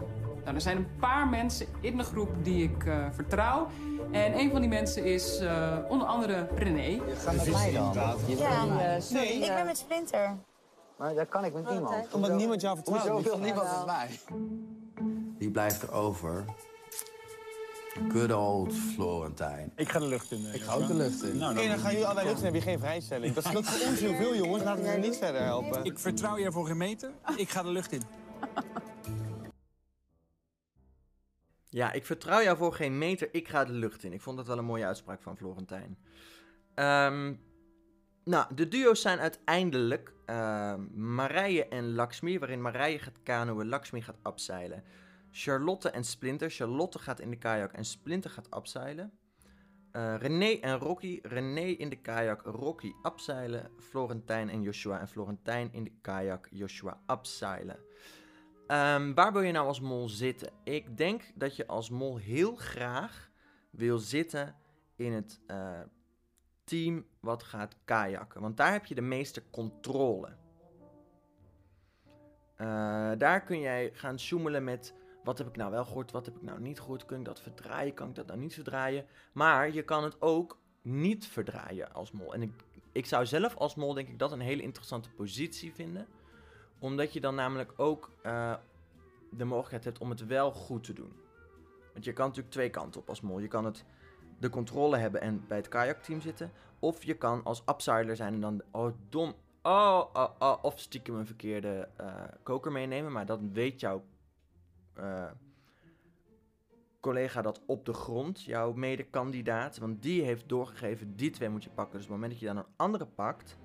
Nou, 0.46 0.58
er 0.58 0.64
zijn 0.64 0.76
een 0.76 0.96
paar 1.00 1.28
mensen 1.28 1.66
in 1.80 1.96
de 1.96 2.02
groep 2.02 2.28
die 2.42 2.62
ik 2.62 2.86
eh, 2.86 3.06
vertrouw. 3.12 3.68
En 4.10 4.38
een 4.38 4.50
van 4.50 4.60
die 4.60 4.68
mensen 4.68 5.04
is 5.04 5.38
eh, 5.38 5.76
onder 5.88 6.06
andere 6.06 6.48
René. 6.54 7.00
Ga 7.16 7.32
met 7.32 7.50
mij 7.50 7.72
dan. 7.72 7.92
Ja, 8.26 9.00
sorry. 9.00 9.26
Ik 9.26 9.54
ben 9.54 9.64
met 9.64 9.78
Splinter. 9.78 10.36
Maar 10.98 11.14
dat 11.14 11.28
kan 11.28 11.44
ik 11.44 11.52
met 11.54 11.70
niemand. 11.70 12.12
Omdat 12.12 12.36
niemand 12.36 12.60
jou 12.60 12.76
vertrouwt. 12.76 13.08
Hoezo 13.08 13.28
wil 13.28 13.38
niemand 13.38 13.68
met 13.76 13.86
mij? 13.86 14.20
Die 15.38 15.50
blijft 15.50 15.82
er 15.82 15.92
over. 15.92 16.44
Good 18.08 18.32
old 18.32 18.74
Florentijn. 18.74 19.72
Ik 19.76 19.88
ga 19.88 19.98
de 19.98 20.06
lucht 20.06 20.30
in. 20.30 20.54
Ik 20.54 20.60
ga 20.62 20.74
ook 20.74 20.86
de 20.86 20.94
lucht 20.94 21.22
in. 21.22 21.36
Nou, 21.36 21.58
Oké, 21.58 21.68
dan 21.68 21.78
gaan 21.78 21.90
jullie 21.90 22.06
allebei 22.06 22.26
lucht 22.26 22.38
en 22.38 22.44
heb 22.44 22.54
je 22.54 22.60
geen 22.60 22.78
vrijstelling. 22.78 23.34
Dat 23.34 23.52
lukt 23.52 23.68
voor 23.68 23.88
ons 23.88 24.00
heel 24.00 24.14
veel, 24.14 24.36
jongens. 24.36 24.62
Laten 24.62 24.82
we 24.82 24.88
jullie 24.88 25.08
niet 25.08 25.16
verder 25.16 25.42
helpen. 25.42 25.84
Ik 25.84 25.98
vertrouw 25.98 26.36
je 26.36 26.52
voor 26.52 26.66
geen 26.66 26.76
meter. 26.76 27.10
Ik 27.36 27.48
ga 27.48 27.62
de 27.62 27.68
lucht 27.68 27.92
in. 27.92 28.02
Ja, 31.76 31.92
ik 31.92 32.06
vertrouw 32.06 32.42
jou 32.42 32.56
voor 32.56 32.74
geen 32.74 32.98
meter, 32.98 33.28
ik 33.32 33.48
ga 33.48 33.64
de 33.64 33.72
lucht 33.72 34.04
in. 34.04 34.12
Ik 34.12 34.20
vond 34.20 34.36
dat 34.36 34.46
wel 34.46 34.58
een 34.58 34.64
mooie 34.64 34.86
uitspraak 34.86 35.22
van 35.22 35.36
Florentijn. 35.36 35.98
Ehm, 36.74 37.34
nou, 38.24 38.54
de 38.54 38.68
duo's 38.68 39.00
zijn 39.00 39.18
uiteindelijk 39.18 40.12
ehm, 40.26 41.14
Marije 41.14 41.68
en 41.68 41.94
Lakshmi, 41.94 42.38
waarin 42.38 42.62
Marije 42.62 42.98
gaat 42.98 43.22
kanoën, 43.22 43.68
Lakshmi 43.68 44.02
gaat 44.02 44.18
abseilen. 44.22 44.84
Charlotte 45.30 45.90
en 45.90 46.04
Splinter, 46.04 46.50
Charlotte 46.50 46.98
gaat 46.98 47.20
in 47.20 47.30
de 47.30 47.38
kajak 47.38 47.72
en 47.72 47.84
Splinter 47.84 48.30
gaat 48.30 48.50
abseilen. 48.50 49.12
Eh 49.92 50.14
René 50.18 50.58
en 50.60 50.78
Rocky, 50.78 51.18
René 51.22 51.60
in 51.66 51.88
de 51.88 52.00
kajak, 52.00 52.42
Rocky 52.42 52.92
abseilen. 53.02 53.70
Florentijn 53.78 54.48
en 54.48 54.62
Joshua 54.62 55.00
en 55.00 55.08
Florentijn 55.08 55.72
in 55.72 55.84
de 55.84 55.92
kajak, 56.00 56.48
Joshua 56.50 57.00
abseilen. 57.06 57.85
Ehm, 58.66 59.14
waar 59.14 59.32
wil 59.32 59.42
je 59.42 59.52
nou 59.52 59.66
als 59.66 59.80
mol 59.80 60.08
zitten? 60.08 60.50
Ik 60.64 60.96
denk 60.96 61.22
dat 61.34 61.56
je 61.56 61.66
als 61.66 61.90
mol 61.90 62.16
heel 62.16 62.56
graag 62.56 63.30
wil 63.70 63.98
zitten 63.98 64.56
in 64.96 65.12
het 65.12 65.40
eh, 65.46 65.80
team 66.64 67.06
wat 67.20 67.42
gaat 67.42 67.76
kajakken. 67.84 68.40
Want 68.40 68.56
daar 68.56 68.72
heb 68.72 68.86
je 68.86 68.94
de 68.94 69.00
meeste 69.00 69.42
controle. 69.50 70.36
Eh, 72.56 73.12
daar 73.18 73.44
kun 73.44 73.60
jij 73.60 73.90
gaan 73.92 74.18
zoemelen 74.18 74.64
met 74.64 74.94
wat 75.24 75.38
heb 75.38 75.46
ik 75.46 75.56
nou 75.56 75.70
wel 75.70 75.84
gehoord, 75.84 76.10
wat 76.10 76.26
heb 76.26 76.36
ik 76.36 76.42
nou 76.42 76.60
niet 76.60 76.80
gehoord. 76.80 77.04
Kun 77.04 77.18
ik 77.18 77.24
dat 77.24 77.40
verdraaien, 77.40 77.94
kan 77.94 78.08
ik 78.08 78.14
dat 78.14 78.26
nou 78.26 78.38
niet 78.38 78.54
verdraaien? 78.54 79.06
Maar 79.32 79.72
je 79.72 79.82
kan 79.82 80.04
het 80.04 80.22
ook 80.22 80.58
niet 80.82 81.26
verdraaien 81.26 81.92
als 81.92 82.10
mol. 82.10 82.34
En 82.34 82.42
ik, 82.42 82.52
ik 82.92 83.06
zou 83.06 83.26
zelf 83.26 83.56
als 83.56 83.74
mol 83.74 83.94
denk 83.94 84.08
ik 84.08 84.18
dat 84.18 84.32
een 84.32 84.40
hele 84.40 84.62
interessante 84.62 85.10
positie 85.10 85.74
vinden 85.74 86.06
omdat 86.78 87.12
je 87.12 87.20
dan 87.20 87.34
namelijk 87.34 87.72
ook 87.76 88.10
eh, 88.22 88.54
de 89.30 89.44
mogelijkheid 89.44 89.84
hebt 89.84 89.98
om 89.98 90.10
het 90.10 90.26
wel 90.26 90.52
goed 90.52 90.84
te 90.84 90.92
doen. 90.92 91.12
Want 91.92 92.04
je 92.04 92.12
kan 92.12 92.26
natuurlijk 92.26 92.54
twee 92.54 92.70
kanten 92.70 93.00
op 93.00 93.08
als 93.08 93.20
mol. 93.20 93.38
Je 93.38 93.48
kan 93.48 93.64
het 93.64 93.84
de 94.38 94.50
controle 94.50 94.96
hebben 94.96 95.20
en 95.20 95.44
bij 95.48 95.56
het 95.56 95.68
kajakteam 95.68 96.20
zitten. 96.20 96.52
Of 96.78 97.02
je 97.02 97.14
kan 97.14 97.44
als 97.44 97.62
upsider 97.68 98.16
zijn 98.16 98.34
en 98.34 98.40
dan, 98.40 98.62
oh 98.70 98.92
dom, 99.08 99.34
oh, 99.62 100.04
oh, 100.12 100.30
oh 100.38 100.58
of 100.62 100.78
stiekem 100.78 101.14
een 101.14 101.26
verkeerde 101.26 101.88
eh, 101.96 102.14
koker 102.42 102.72
meenemen. 102.72 103.12
Maar 103.12 103.26
dan 103.26 103.52
weet 103.52 103.80
jouw 103.80 104.04
eh, 104.94 105.30
collega 107.00 107.42
dat 107.42 107.60
op 107.66 107.84
de 107.84 107.92
grond, 107.94 108.42
jouw 108.42 108.72
medekandidaat. 108.72 109.78
Want 109.78 110.02
die 110.02 110.22
heeft 110.22 110.48
doorgegeven, 110.48 111.16
die 111.16 111.30
twee 111.30 111.48
moet 111.48 111.64
je 111.64 111.70
pakken. 111.70 111.96
Dus 111.96 112.04
op 112.04 112.12
het 112.12 112.20
moment 112.20 112.30
dat 112.32 112.40
je 112.40 112.54
dan 112.54 112.56
een 112.56 112.72
andere 112.76 113.06
pakt, 113.06 113.58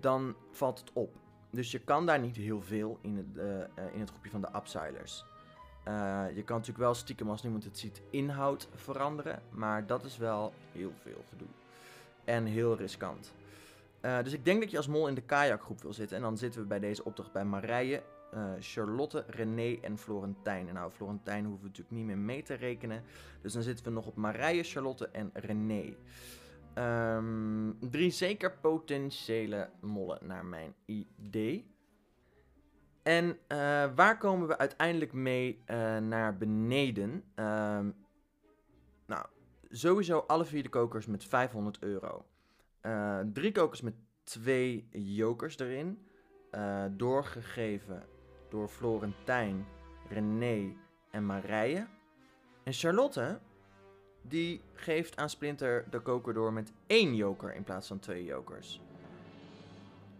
dan 0.00 0.34
valt 0.50 0.78
het 0.78 0.92
op. 0.92 1.16
Dus 1.50 1.70
je 1.70 1.78
kan 1.78 2.06
daar 2.06 2.20
niet 2.20 2.36
heel 2.36 2.62
veel 2.62 2.98
in 3.00 3.16
het, 3.16 3.38
eh, 3.38 3.60
eh, 3.60 3.94
in 3.94 4.00
het 4.00 4.10
groepje 4.10 4.30
van 4.30 4.40
de 4.40 4.48
upsilers. 4.56 5.24
Eh, 5.84 6.24
je 6.34 6.42
kan 6.42 6.56
natuurlijk 6.56 6.84
wel 6.84 6.94
stiekem 6.94 7.30
als 7.30 7.42
niemand 7.42 7.64
het 7.64 7.78
ziet 7.78 8.02
inhoud 8.10 8.68
veranderen. 8.74 9.42
Maar 9.50 9.86
dat 9.86 10.04
is 10.04 10.16
wel 10.16 10.52
heel 10.72 10.92
veel 11.02 11.24
gedoe. 11.28 11.48
En 12.24 12.44
heel 12.44 12.76
riskant. 12.76 13.32
Dus 14.00 14.32
ik 14.32 14.44
denk 14.44 14.60
dat 14.60 14.70
je 14.70 14.76
als 14.76 14.86
mol 14.86 15.08
in 15.08 15.14
de 15.14 15.20
kajakgroep 15.20 15.82
wil 15.82 15.92
zitten. 15.92 16.16
En 16.16 16.22
dan 16.22 16.38
zitten 16.38 16.60
we 16.60 16.66
bij 16.66 16.78
deze 16.78 17.04
opdracht 17.04 17.32
bij 17.32 17.44
Marije, 17.44 18.02
Charlotte, 18.60 19.24
René 19.26 19.78
en 19.82 19.98
Florentijn. 19.98 20.68
En 20.68 20.74
nou, 20.74 20.90
Florentijn 20.90 21.44
hoeven 21.44 21.62
we 21.62 21.68
natuurlijk 21.68 21.96
niet 21.96 22.06
meer 22.06 22.18
mee 22.18 22.42
te 22.42 22.54
rekenen. 22.54 23.02
Dus 23.42 23.52
dan 23.52 23.62
zitten 23.62 23.84
we 23.84 23.90
nog 23.90 24.06
op 24.06 24.16
Marije, 24.16 24.62
Charlotte 24.62 25.08
en 25.08 25.30
René. 25.32 25.94
Ehm, 26.74 27.72
drie 27.80 28.10
zeker 28.10 28.52
potentiële 28.52 29.70
mollen, 29.80 30.18
naar 30.26 30.44
mijn 30.44 30.74
idee. 30.84 31.74
En 33.02 33.38
eh, 33.46 33.58
waar 33.94 34.18
komen 34.18 34.48
we 34.48 34.58
uiteindelijk 34.58 35.12
mee 35.12 35.62
eh, 35.64 35.96
naar 35.96 36.36
beneden? 36.36 37.24
Ehm, 37.34 37.90
nou, 39.06 39.26
sowieso 39.70 40.18
alle 40.18 40.44
vier 40.44 40.62
de 40.62 40.68
kokers 40.68 41.06
met 41.06 41.24
500 41.24 41.82
euro. 41.82 42.24
Eh, 42.80 43.20
drie 43.32 43.52
kokers 43.52 43.80
met 43.80 43.94
twee 44.24 44.88
jokers 44.90 45.58
erin. 45.58 46.08
doorgegeven 46.90 48.02
door 48.48 48.68
Florentijn, 48.68 49.66
René 50.08 50.76
en 51.10 51.26
Marije. 51.26 51.86
En 52.64 52.72
Charlotte, 52.72 53.40
die 54.22 54.60
geeft 54.74 55.16
aan 55.16 55.30
Splinter 55.30 55.84
de 55.90 56.00
koker 56.00 56.34
door 56.34 56.52
met 56.52 56.72
één 56.86 57.14
joker 57.14 57.54
in 57.54 57.64
plaats 57.64 57.86
van 57.86 57.98
twee 57.98 58.24
jokers. 58.24 58.80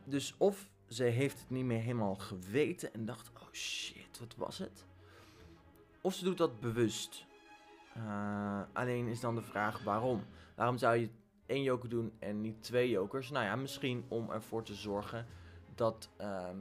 Dus 0.05 0.35
of 0.39 0.69
ze 0.89 1.05
heeft 1.05 1.41
het 1.41 1.51
niet 1.51 1.65
meer 1.65 1.81
helemaal 1.81 2.15
geweten 2.15 2.95
en 2.95 3.05
dacht, 3.05 3.31
oh 3.35 3.53
shit, 3.53 4.19
wat 4.19 4.35
was 4.37 4.59
het? 4.59 4.85
Of 6.01 6.15
ze 6.15 6.25
doet 6.25 6.39
dat 6.39 6.61
bewust. 6.61 7.27
Eh, 7.95 8.61
alleen 8.73 9.07
is 9.07 9.21
dan 9.21 9.35
de 9.35 9.43
vraag 9.43 9.83
waarom. 9.83 10.25
Waarom 10.55 10.79
zou 10.79 10.97
je 10.97 11.09
één 11.47 11.63
joker 11.63 11.89
doen 11.89 12.13
en 12.19 12.41
niet 12.41 12.63
twee 12.63 12.91
jokers? 12.91 13.31
Nou 13.31 13.45
ja, 13.45 13.57
misschien 13.57 14.05
om 14.09 14.31
ervoor 14.31 14.63
te 14.63 14.75
zorgen 14.75 15.27
dat 15.75 16.09
ehm, 16.17 16.57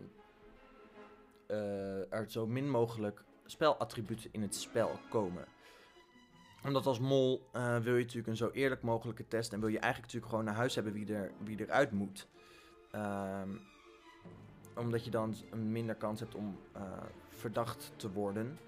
eh, 1.47 2.13
er 2.13 2.25
zo 2.27 2.47
min 2.47 2.69
mogelijk 2.69 3.23
spelattributen 3.45 4.29
in 4.31 4.41
het 4.41 4.55
spel 4.55 4.99
komen. 5.09 5.45
Omdat 6.63 6.85
als 6.85 6.99
mol 6.99 7.49
eh, 7.51 7.77
wil 7.77 7.93
je 7.95 8.01
natuurlijk 8.01 8.27
een 8.27 8.35
zo 8.35 8.49
eerlijk 8.49 8.81
mogelijke 8.81 9.27
test 9.27 9.53
en 9.53 9.59
wil 9.59 9.69
je 9.69 9.79
eigenlijk 9.79 10.05
natuurlijk 10.05 10.31
gewoon 10.31 10.45
naar 10.45 10.55
huis 10.55 10.75
hebben 10.75 10.93
wie, 10.93 11.13
er, 11.13 11.31
wie 11.43 11.59
eruit 11.59 11.91
moet. 11.91 12.27
Ehm, 12.91 13.49
omdat 14.75 15.05
je 15.05 15.11
dan 15.11 15.35
een 15.51 15.71
minder 15.71 15.95
kans 15.95 16.19
hebt 16.19 16.35
om 16.35 16.59
eh, 16.73 16.81
verdacht 17.29 17.93
te 17.95 18.11
worden. 18.11 18.59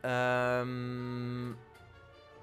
Ehm, 0.00 1.48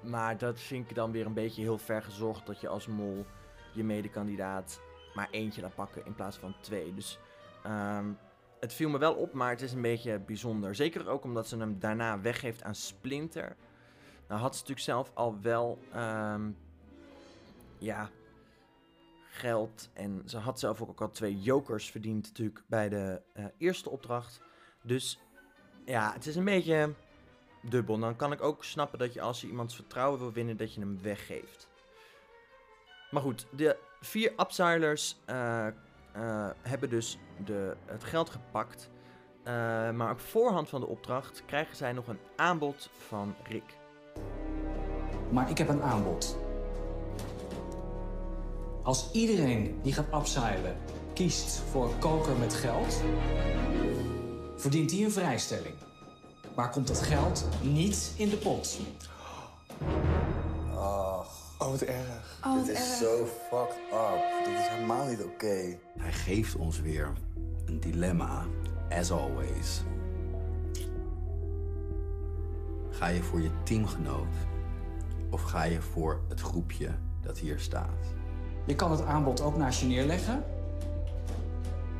maar 0.02 0.38
dat 0.38 0.60
vind 0.60 0.90
ik 0.90 0.94
dan 0.94 1.12
weer 1.12 1.26
een 1.26 1.34
beetje 1.34 1.62
heel 1.62 1.78
ver 1.78 2.02
gezorgd 2.02 2.46
dat 2.46 2.60
je 2.60 2.68
als 2.68 2.86
mol 2.86 3.26
je 3.72 3.84
medekandidaat 3.84 4.80
maar 5.14 5.28
eentje 5.30 5.60
laat 5.60 5.74
pakken 5.74 6.06
in 6.06 6.14
plaats 6.14 6.36
van 6.36 6.54
twee. 6.60 6.94
Dus 6.94 7.18
ehm, 7.62 8.12
het 8.60 8.72
viel 8.72 8.88
me 8.88 8.98
wel 8.98 9.14
op, 9.14 9.32
maar 9.32 9.50
het 9.50 9.62
is 9.62 9.72
een 9.72 9.82
beetje 9.82 10.18
bijzonder. 10.18 10.74
Zeker 10.74 11.08
ook 11.08 11.24
omdat 11.24 11.48
ze 11.48 11.56
hem 11.56 11.78
daarna 11.78 12.20
weggeeft 12.20 12.62
aan 12.62 12.74
Splinter. 12.74 13.56
Nou 14.28 14.40
had 14.40 14.52
ze 14.54 14.60
natuurlijk 14.60 14.86
zelf 14.86 15.10
al 15.14 15.40
wel 15.40 15.78
ehm, 15.92 16.50
ja, 17.78 18.10
geld. 19.28 19.90
En 19.92 20.22
ze 20.26 20.38
had 20.38 20.60
zelf 20.60 20.82
ook 20.82 21.00
al 21.00 21.10
twee 21.10 21.40
jokers 21.40 21.90
verdiend 21.90 22.26
natuurlijk 22.26 22.62
bij 22.66 22.88
de 22.88 23.20
eh, 23.32 23.44
eerste 23.58 23.90
opdracht. 23.90 24.40
Dus 24.82 25.20
ja, 25.84 26.12
het 26.12 26.26
is 26.26 26.36
een 26.36 26.44
beetje 26.44 26.94
dubbel. 27.62 27.98
Dan 27.98 28.16
kan 28.16 28.32
ik 28.32 28.42
ook 28.42 28.64
snappen 28.64 28.98
dat 28.98 29.14
je 29.14 29.20
als 29.20 29.40
je 29.40 29.46
iemands 29.48 29.74
vertrouwen 29.74 30.18
wil 30.18 30.32
winnen, 30.32 30.56
dat 30.56 30.74
je 30.74 30.80
hem 30.80 31.02
weggeeft. 31.02 31.68
Maar 33.10 33.22
goed, 33.22 33.46
de 33.50 33.76
vier 34.00 34.32
upsilers 34.36 35.16
eh, 35.24 35.66
eh, 35.66 35.72
hebben 36.62 36.90
dus 36.90 37.18
de, 37.44 37.76
het 37.84 38.04
geld 38.04 38.30
gepakt. 38.30 38.90
Maar 39.94 40.10
op 40.10 40.20
voorhand 40.20 40.68
van 40.68 40.80
de 40.80 40.86
opdracht 40.86 41.42
krijgen 41.46 41.76
zij 41.76 41.92
nog 41.92 42.08
een 42.08 42.18
aanbod 42.36 42.90
van 42.92 43.34
Rick. 43.42 43.76
Maar 45.30 45.50
ik 45.50 45.58
heb 45.58 45.68
een 45.68 45.82
aanbod. 45.82 46.36
Als 48.82 49.08
iedereen 49.12 49.78
die 49.82 49.92
gaat 49.92 50.14
upseilen 50.14 50.76
kiest 51.12 51.62
voor 51.70 51.84
een 51.84 51.98
koker 51.98 52.36
met 52.36 52.54
geld, 52.54 53.00
verdient 54.56 54.90
hij 54.90 55.04
een 55.04 55.12
vrijstelling. 55.12 55.74
Maar 56.56 56.70
komt 56.70 56.86
dat 56.86 57.02
geld 57.02 57.48
niet 57.62 58.12
in 58.16 58.28
de 58.28 58.36
pot. 58.36 58.78
Oh, 60.74 61.20
Oh, 61.58 61.70
wat 61.70 61.80
erg. 61.80 62.38
Oh, 62.44 62.54
wat 62.56 62.66
dit 62.66 62.78
is 62.78 62.80
erg. 62.90 62.98
zo 62.98 63.26
fucked 63.26 63.76
up. 63.92 64.44
Dit 64.44 64.58
is 64.58 64.68
helemaal 64.68 65.06
niet 65.06 65.22
oké. 65.22 65.78
Hij 65.98 66.12
geeft 66.12 66.56
ons 66.56 66.80
weer 66.80 67.12
een 67.64 67.80
dilemma, 67.80 68.44
as 68.90 69.10
always. 69.10 69.82
Ga 72.90 73.06
je 73.06 73.22
voor 73.22 73.40
je 73.40 73.50
teamgenoot 73.62 74.26
of 75.34 75.42
ga 75.42 75.64
je 75.64 75.80
voor 75.80 76.20
het 76.28 76.40
groepje 76.40 76.90
dat 77.20 77.38
hier 77.38 77.58
staat? 77.58 78.14
Je 78.66 78.74
kan 78.74 78.90
het 78.90 79.02
aanbod 79.02 79.40
ook 79.40 79.56
naast 79.56 79.80
je 79.80 79.86
neerleggen. 79.86 80.44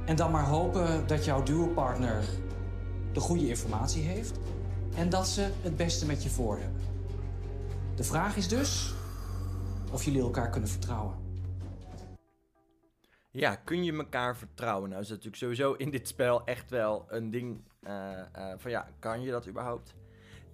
En 0.05 0.17
dan 0.17 0.31
maar 0.31 0.47
hopen 0.47 1.07
dat 1.07 1.25
jouw 1.25 1.43
duopartner 1.43 2.25
de 3.13 3.21
goede 3.21 3.49
informatie 3.49 4.03
heeft. 4.03 4.39
En 4.97 5.09
dat 5.09 5.29
ze 5.29 5.51
het 5.63 5.77
beste 5.77 6.07
met 6.07 6.23
je 6.23 6.31
voor 6.31 6.59
hebben. 6.59 6.81
De 7.95 8.05
vraag 8.05 8.37
is 8.37 8.49
dus 8.49 8.95
of 9.93 10.05
jullie 10.05 10.21
elkaar 10.21 10.51
kunnen 10.51 10.71
vertrouwen. 10.71 11.15
Ja, 13.31 13.55
kun 13.55 13.85
je 13.85 13.93
elkaar 13.93 14.37
vertrouwen? 14.37 14.89
Nou 14.89 15.03
is 15.03 15.09
dat 15.09 15.17
natuurlijk 15.17 15.43
sowieso 15.43 15.73
in 15.73 15.91
dit 15.91 16.09
spel 16.09 16.45
echt 16.45 16.71
wel 16.71 17.05
een 17.09 17.31
ding 17.31 17.61
eh, 17.83 18.21
eh, 18.21 18.59
van 18.59 18.71
ja, 18.71 18.89
kan 18.99 19.23
je 19.23 19.31
dat 19.31 19.49
überhaupt? 19.49 19.95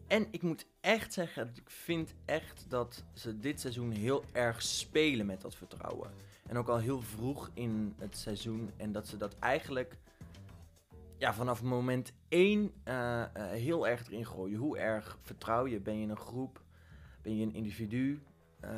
En 0.06 0.26
ik 0.30 0.42
moet 0.42 0.66
echt 0.80 1.12
zeggen, 1.12 1.50
ik 1.54 1.70
vind 1.70 2.14
echt 2.24 2.64
dat 2.68 3.04
ze 3.12 3.38
dit 3.38 3.60
seizoen 3.60 3.90
heel 3.90 4.24
erg 4.32 4.62
spelen 4.62 5.26
met 5.26 5.40
dat 5.40 5.54
vertrouwen. 5.54 6.10
En 6.46 6.58
ook 6.58 6.68
al 6.68 6.78
heel 6.78 7.00
vroeg 7.00 7.50
in 7.54 7.94
het 7.98 8.16
seizoen. 8.16 8.70
En 8.76 8.92
dat 8.92 9.08
ze 9.08 9.16
dat 9.16 9.38
eigenlijk 9.38 9.96
ja, 11.18 11.34
vanaf 11.34 11.62
moment 11.62 12.12
één 12.28 12.72
eh, 12.84 13.22
eh, 13.22 13.28
heel 13.34 13.88
erg 13.88 14.06
erin 14.06 14.26
gooien. 14.26 14.58
Hoe 14.58 14.78
erg 14.78 15.18
vertrouw 15.22 15.66
je? 15.66 15.80
Ben 15.80 16.00
je 16.00 16.06
een 16.06 16.16
groep? 16.16 16.62
Ben 17.22 17.36
je 17.36 17.42
een 17.42 17.54
individu? 17.54 18.22
Eh, 18.60 18.70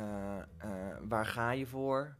waar 1.07 1.25
ga 1.25 1.51
je 1.51 1.65
voor? 1.65 2.15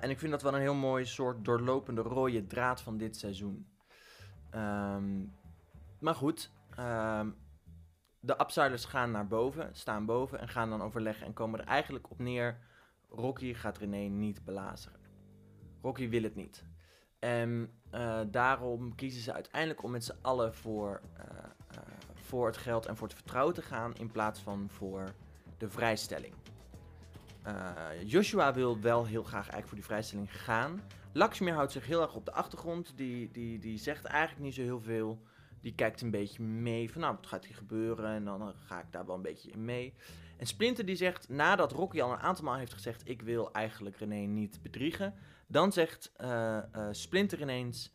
en 0.00 0.10
ik 0.10 0.18
vind 0.18 0.30
dat 0.30 0.42
wel 0.42 0.54
een 0.54 0.60
heel 0.60 0.74
mooi 0.74 1.04
soort 1.04 1.44
doorlopende 1.44 2.00
rode 2.00 2.46
draad 2.46 2.80
van 2.80 2.96
dit 2.96 3.16
seizoen. 3.16 3.66
Ehm, 4.50 5.24
maar 5.98 6.14
goed, 6.14 6.50
ehm, 6.76 7.30
de 8.20 8.40
upsiders 8.40 8.84
gaan 8.84 9.10
naar 9.10 9.26
boven, 9.26 9.68
staan 9.72 10.06
boven 10.06 10.38
en 10.40 10.48
gaan 10.48 10.70
dan 10.70 10.82
overleggen 10.82 11.26
en 11.26 11.32
komen 11.32 11.60
er 11.60 11.66
eigenlijk 11.66 12.10
op 12.10 12.18
neer. 12.18 12.58
Rocky 13.08 13.54
gaat 13.54 13.78
René 13.78 14.08
niet 14.08 14.44
belazeren. 14.44 15.00
Rocky 15.82 16.08
wil 16.08 16.22
het 16.22 16.34
niet. 16.34 16.64
En 17.18 17.70
uh, 17.94 18.20
daarom 18.26 18.94
kiezen 18.94 19.22
ze 19.22 19.32
uiteindelijk 19.32 19.82
om 19.82 19.90
met 19.90 20.04
z'n 20.04 20.18
allen 20.22 20.54
voor, 20.54 21.00
uh, 21.18 21.24
uh, 21.72 21.78
voor 22.14 22.46
het 22.46 22.56
geld 22.56 22.86
en 22.86 22.96
voor 22.96 23.06
het 23.06 23.16
vertrouwen 23.16 23.54
te 23.54 23.62
gaan 23.62 23.94
in 23.94 24.10
plaats 24.10 24.40
van 24.40 24.68
voor 24.70 25.14
de 25.58 25.68
vrijstelling. 25.68 26.34
Joshua 28.04 28.54
wil 28.54 28.80
wel 28.80 29.06
heel 29.06 29.22
graag 29.22 29.48
eigenlijk 29.48 29.66
voor 29.66 29.76
die 29.76 29.86
vrijstelling 29.86 30.42
gaan. 30.42 30.80
Lakshmi 31.12 31.50
houdt 31.50 31.72
zich 31.72 31.86
heel 31.86 32.02
erg 32.02 32.14
op 32.14 32.24
de 32.24 32.32
achtergrond. 32.32 32.92
Die, 32.96 33.30
die, 33.30 33.58
die 33.58 33.78
zegt 33.78 34.04
eigenlijk 34.04 34.44
niet 34.44 34.54
zo 34.54 34.62
heel 34.62 34.80
veel. 34.80 35.22
Die 35.60 35.74
kijkt 35.74 36.00
een 36.00 36.10
beetje 36.10 36.42
mee 36.42 36.92
van 36.92 37.00
nou, 37.00 37.14
wat 37.14 37.26
gaat 37.26 37.44
hier 37.44 37.56
gebeuren? 37.56 38.10
En 38.10 38.24
dan 38.24 38.54
ga 38.66 38.80
ik 38.80 38.92
daar 38.92 39.06
wel 39.06 39.14
een 39.14 39.22
beetje 39.22 39.50
in 39.50 39.64
mee. 39.64 39.94
En 40.36 40.46
Splinter 40.46 40.86
die 40.86 40.96
zegt, 40.96 41.28
nadat 41.28 41.72
Rocky 41.72 42.00
al 42.00 42.12
een 42.12 42.18
aantal 42.18 42.44
maal 42.44 42.56
heeft 42.56 42.72
gezegd... 42.72 43.08
ik 43.08 43.22
wil 43.22 43.52
eigenlijk 43.52 43.96
René 43.96 44.26
niet 44.26 44.62
bedriegen... 44.62 45.14
dan 45.46 45.72
zegt 45.72 46.12
uh, 46.20 46.58
uh, 46.76 46.88
Splinter 46.90 47.40
ineens... 47.40 47.94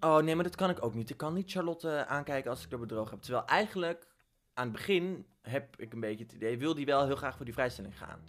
oh 0.00 0.18
nee, 0.18 0.34
maar 0.34 0.44
dat 0.44 0.54
kan 0.54 0.70
ik 0.70 0.84
ook 0.84 0.94
niet. 0.94 1.10
Ik 1.10 1.16
kan 1.16 1.34
niet 1.34 1.50
Charlotte 1.50 2.06
aankijken 2.06 2.50
als 2.50 2.64
ik 2.64 2.72
er 2.72 2.78
bedrogen 2.78 3.10
heb. 3.10 3.22
Terwijl 3.22 3.46
eigenlijk, 3.46 4.06
aan 4.54 4.64
het 4.64 4.72
begin 4.72 5.26
heb 5.40 5.80
ik 5.80 5.92
een 5.92 6.00
beetje 6.00 6.24
het 6.24 6.32
idee... 6.32 6.58
wil 6.58 6.74
die 6.74 6.86
wel 6.86 7.06
heel 7.06 7.16
graag 7.16 7.36
voor 7.36 7.44
die 7.44 7.54
vrijstelling 7.54 7.98
gaan. 7.98 8.20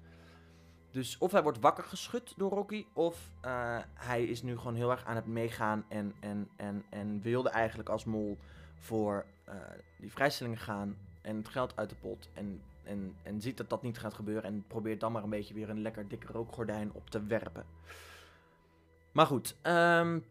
Dus 0.95 1.17
of 1.17 1.31
hij 1.31 1.43
wordt 1.43 1.59
wakker 1.59 1.83
geschud 1.83 2.33
door 2.37 2.51
Rocky... 2.51 2.85
of 2.93 3.31
uh, 3.45 3.77
hij 3.93 4.23
is 4.23 4.41
nu 4.41 4.57
gewoon 4.57 4.75
heel 4.75 4.91
erg 4.91 5.05
aan 5.05 5.15
het 5.15 5.25
meegaan... 5.25 5.85
en, 5.89 6.13
en, 6.19 6.49
en, 6.55 6.85
en 6.89 7.21
wilde 7.21 7.49
eigenlijk 7.49 7.89
als 7.89 8.05
mol 8.05 8.37
voor 8.77 9.25
die 9.99 10.11
vrijstellingen 10.11 10.57
gaan... 10.57 10.97
en 11.21 11.37
het 11.37 11.47
geld 11.47 11.75
uit 11.75 11.89
de 11.89 11.95
pot... 11.95 12.29
en 12.33 12.61
en, 12.85 13.15
en 13.23 13.41
ziet 13.41 13.57
dat 13.57 13.69
dat 13.69 13.81
niet 13.81 13.97
gaat 13.97 14.13
gebeuren 14.13 14.43
en 14.43 14.63
probeert 14.67 14.99
dan 14.99 15.11
maar 15.11 15.23
een 15.23 15.29
beetje 15.29 15.53
weer 15.53 15.69
een 15.69 15.81
lekker 15.81 16.07
dikke 16.07 16.31
rookgordijn 16.31 16.93
op 16.93 17.09
te 17.09 17.25
werpen. 17.25 17.65
Maar 19.11 19.25
goed, 19.25 19.55
um, 19.63 20.25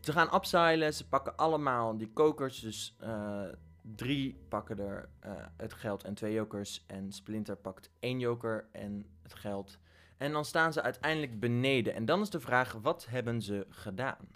ze 0.00 0.12
gaan 0.12 0.34
upsilen, 0.34 0.94
ze 0.94 1.08
pakken 1.08 1.36
allemaal 1.36 1.96
die 1.96 2.10
kokers, 2.12 2.60
dus 2.60 2.96
uh, 3.02 3.42
drie 3.80 4.36
pakken 4.48 4.78
er 4.78 5.08
het 5.56 5.72
geld 5.72 6.04
en 6.04 6.14
twee 6.14 6.32
jokers 6.32 6.84
en 6.86 7.12
Splinter 7.12 7.56
pakt 7.56 7.90
één 8.00 8.18
joker 8.18 8.66
en 8.72 9.06
het 9.22 9.34
geld. 9.34 9.78
En 10.16 10.32
dan 10.32 10.44
staan 10.44 10.72
ze 10.72 10.82
uiteindelijk 10.82 11.40
beneden 11.40 11.94
en 11.94 12.04
dan 12.04 12.20
is 12.20 12.30
de 12.30 12.40
vraag, 12.40 12.78
wat 12.82 13.06
hebben 13.08 13.42
ze 13.42 13.66
gedaan? 13.68 14.28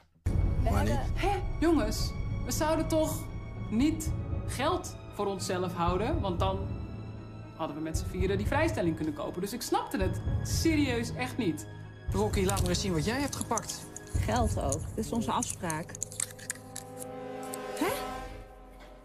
Hé, 1.15 1.43
jongens, 1.61 2.13
we 2.45 2.51
zouden 2.53 2.89
toch 2.89 3.25
niet 3.71 4.13
geld 4.47 4.97
voor 5.15 5.27
onszelf 5.27 5.73
houden, 5.73 6.21
want 6.21 6.39
dan 6.39 6.69
hadden 7.57 7.77
we 7.77 7.83
met 7.83 7.99
z'n 7.99 8.07
vieren 8.07 8.37
die 8.37 8.47
vrijstelling 8.47 8.97
kunnen 8.97 9.15
kopen. 9.15 9.41
Dus 9.41 9.53
ik 9.53 9.63
snapte 9.63 9.99
het 9.99 10.21
serieus 10.43 11.15
echt 11.15 11.37
niet. 11.37 11.67
Rocky, 12.13 12.45
laat 12.45 12.63
me 12.63 12.69
eens 12.69 12.81
zien 12.81 12.93
wat 12.93 13.05
jij 13.05 13.21
hebt 13.21 13.37
gepakt. 13.37 13.87
Geld 14.13 14.61
ook. 14.61 14.81
Dit 14.95 15.05
is 15.05 15.13
onze 15.13 15.33
afspraak. 15.33 15.93
Hè? 17.79 17.93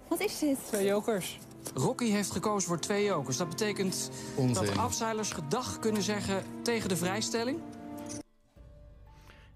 Wat 0.07 0.19
is 0.19 0.39
dit? 0.39 0.67
Twee 0.67 0.85
jokers. 0.85 1.39
Rocky 1.77 2.09
heeft 2.09 2.31
gekozen 2.31 2.67
voor 2.67 2.79
twee 2.79 3.05
jokers. 3.05 3.37
Dat 3.37 3.49
betekent 3.49 4.11
Onzin. 4.37 4.53
dat 4.53 4.73
de 4.73 4.81
afzeilers 4.81 5.31
gedag 5.31 5.79
kunnen 5.79 6.01
zeggen 6.01 6.43
tegen 6.61 6.89
de 6.89 6.95
vrijstelling? 6.97 7.61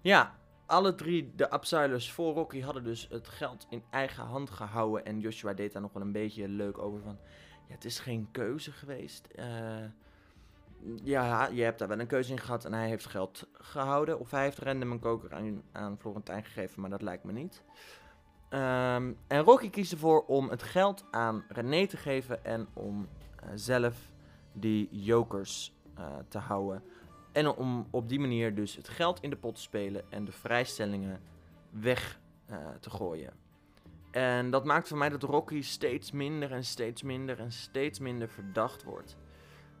Ja, 0.00 0.34
alle 0.66 0.94
drie 0.94 1.32
de 1.36 1.54
upsilers 1.54 2.12
voor 2.12 2.34
Rocky 2.34 2.60
hadden 2.60 2.84
dus 2.84 3.06
het 3.10 3.28
geld 3.28 3.66
in 3.70 3.82
eigen 3.90 4.24
hand 4.24 4.50
gehouden. 4.50 5.04
En 5.04 5.20
Joshua 5.20 5.52
deed 5.52 5.72
daar 5.72 5.82
nog 5.82 5.92
wel 5.92 6.02
een 6.02 6.12
beetje 6.12 6.48
leuk 6.48 6.78
over 6.78 7.00
van 7.00 7.18
ja, 7.68 7.74
het 7.74 7.84
is 7.84 7.98
geen 7.98 8.28
keuze 8.30 8.72
geweest. 8.72 9.28
Uh, 9.38 9.44
ja, 11.02 11.46
je 11.46 11.62
hebt 11.62 11.78
daar 11.78 11.88
wel 11.88 12.00
een 12.00 12.06
keuze 12.06 12.32
in 12.32 12.38
gehad 12.38 12.64
en 12.64 12.72
hij 12.72 12.88
heeft 12.88 13.06
geld 13.06 13.46
gehouden. 13.52 14.18
Of 14.18 14.30
hij 14.30 14.42
heeft 14.42 14.58
random 14.58 14.90
een 14.92 15.00
koker 15.00 15.34
aan, 15.34 15.62
aan 15.72 15.98
Florentijn 15.98 16.44
gegeven, 16.44 16.80
maar 16.80 16.90
dat 16.90 17.02
lijkt 17.02 17.24
me 17.24 17.32
niet. 17.32 17.62
Um, 18.52 19.16
en 19.26 19.42
Rocky 19.42 19.70
kiest 19.70 19.92
ervoor 19.92 20.24
om 20.24 20.48
het 20.48 20.62
geld 20.62 21.04
aan 21.10 21.44
René 21.48 21.86
te 21.86 21.96
geven 21.96 22.44
en 22.44 22.68
om 22.72 23.08
uh, 23.44 23.50
zelf 23.54 24.12
die 24.52 24.88
jokers 24.90 25.74
uh, 25.98 26.04
te 26.28 26.38
houden. 26.38 26.82
En 27.32 27.48
om 27.48 27.86
op 27.90 28.08
die 28.08 28.20
manier 28.20 28.54
dus 28.54 28.76
het 28.76 28.88
geld 28.88 29.20
in 29.20 29.30
de 29.30 29.36
pot 29.36 29.54
te 29.54 29.60
spelen 29.60 30.02
en 30.08 30.24
de 30.24 30.32
vrijstellingen 30.32 31.20
weg 31.70 32.18
te 32.80 32.90
gooien. 32.90 33.32
En 34.10 34.50
dat 34.50 34.64
maakt 34.64 34.88
voor 34.88 34.98
mij 34.98 35.08
dat 35.08 35.22
Rocky 35.22 35.62
steeds 35.62 36.12
minder 36.12 36.52
en 36.52 36.64
steeds 36.64 37.02
minder 37.02 37.38
en 37.38 37.52
steeds 37.52 37.98
minder 37.98 38.28
verdacht 38.28 38.82
wordt. 38.84 39.16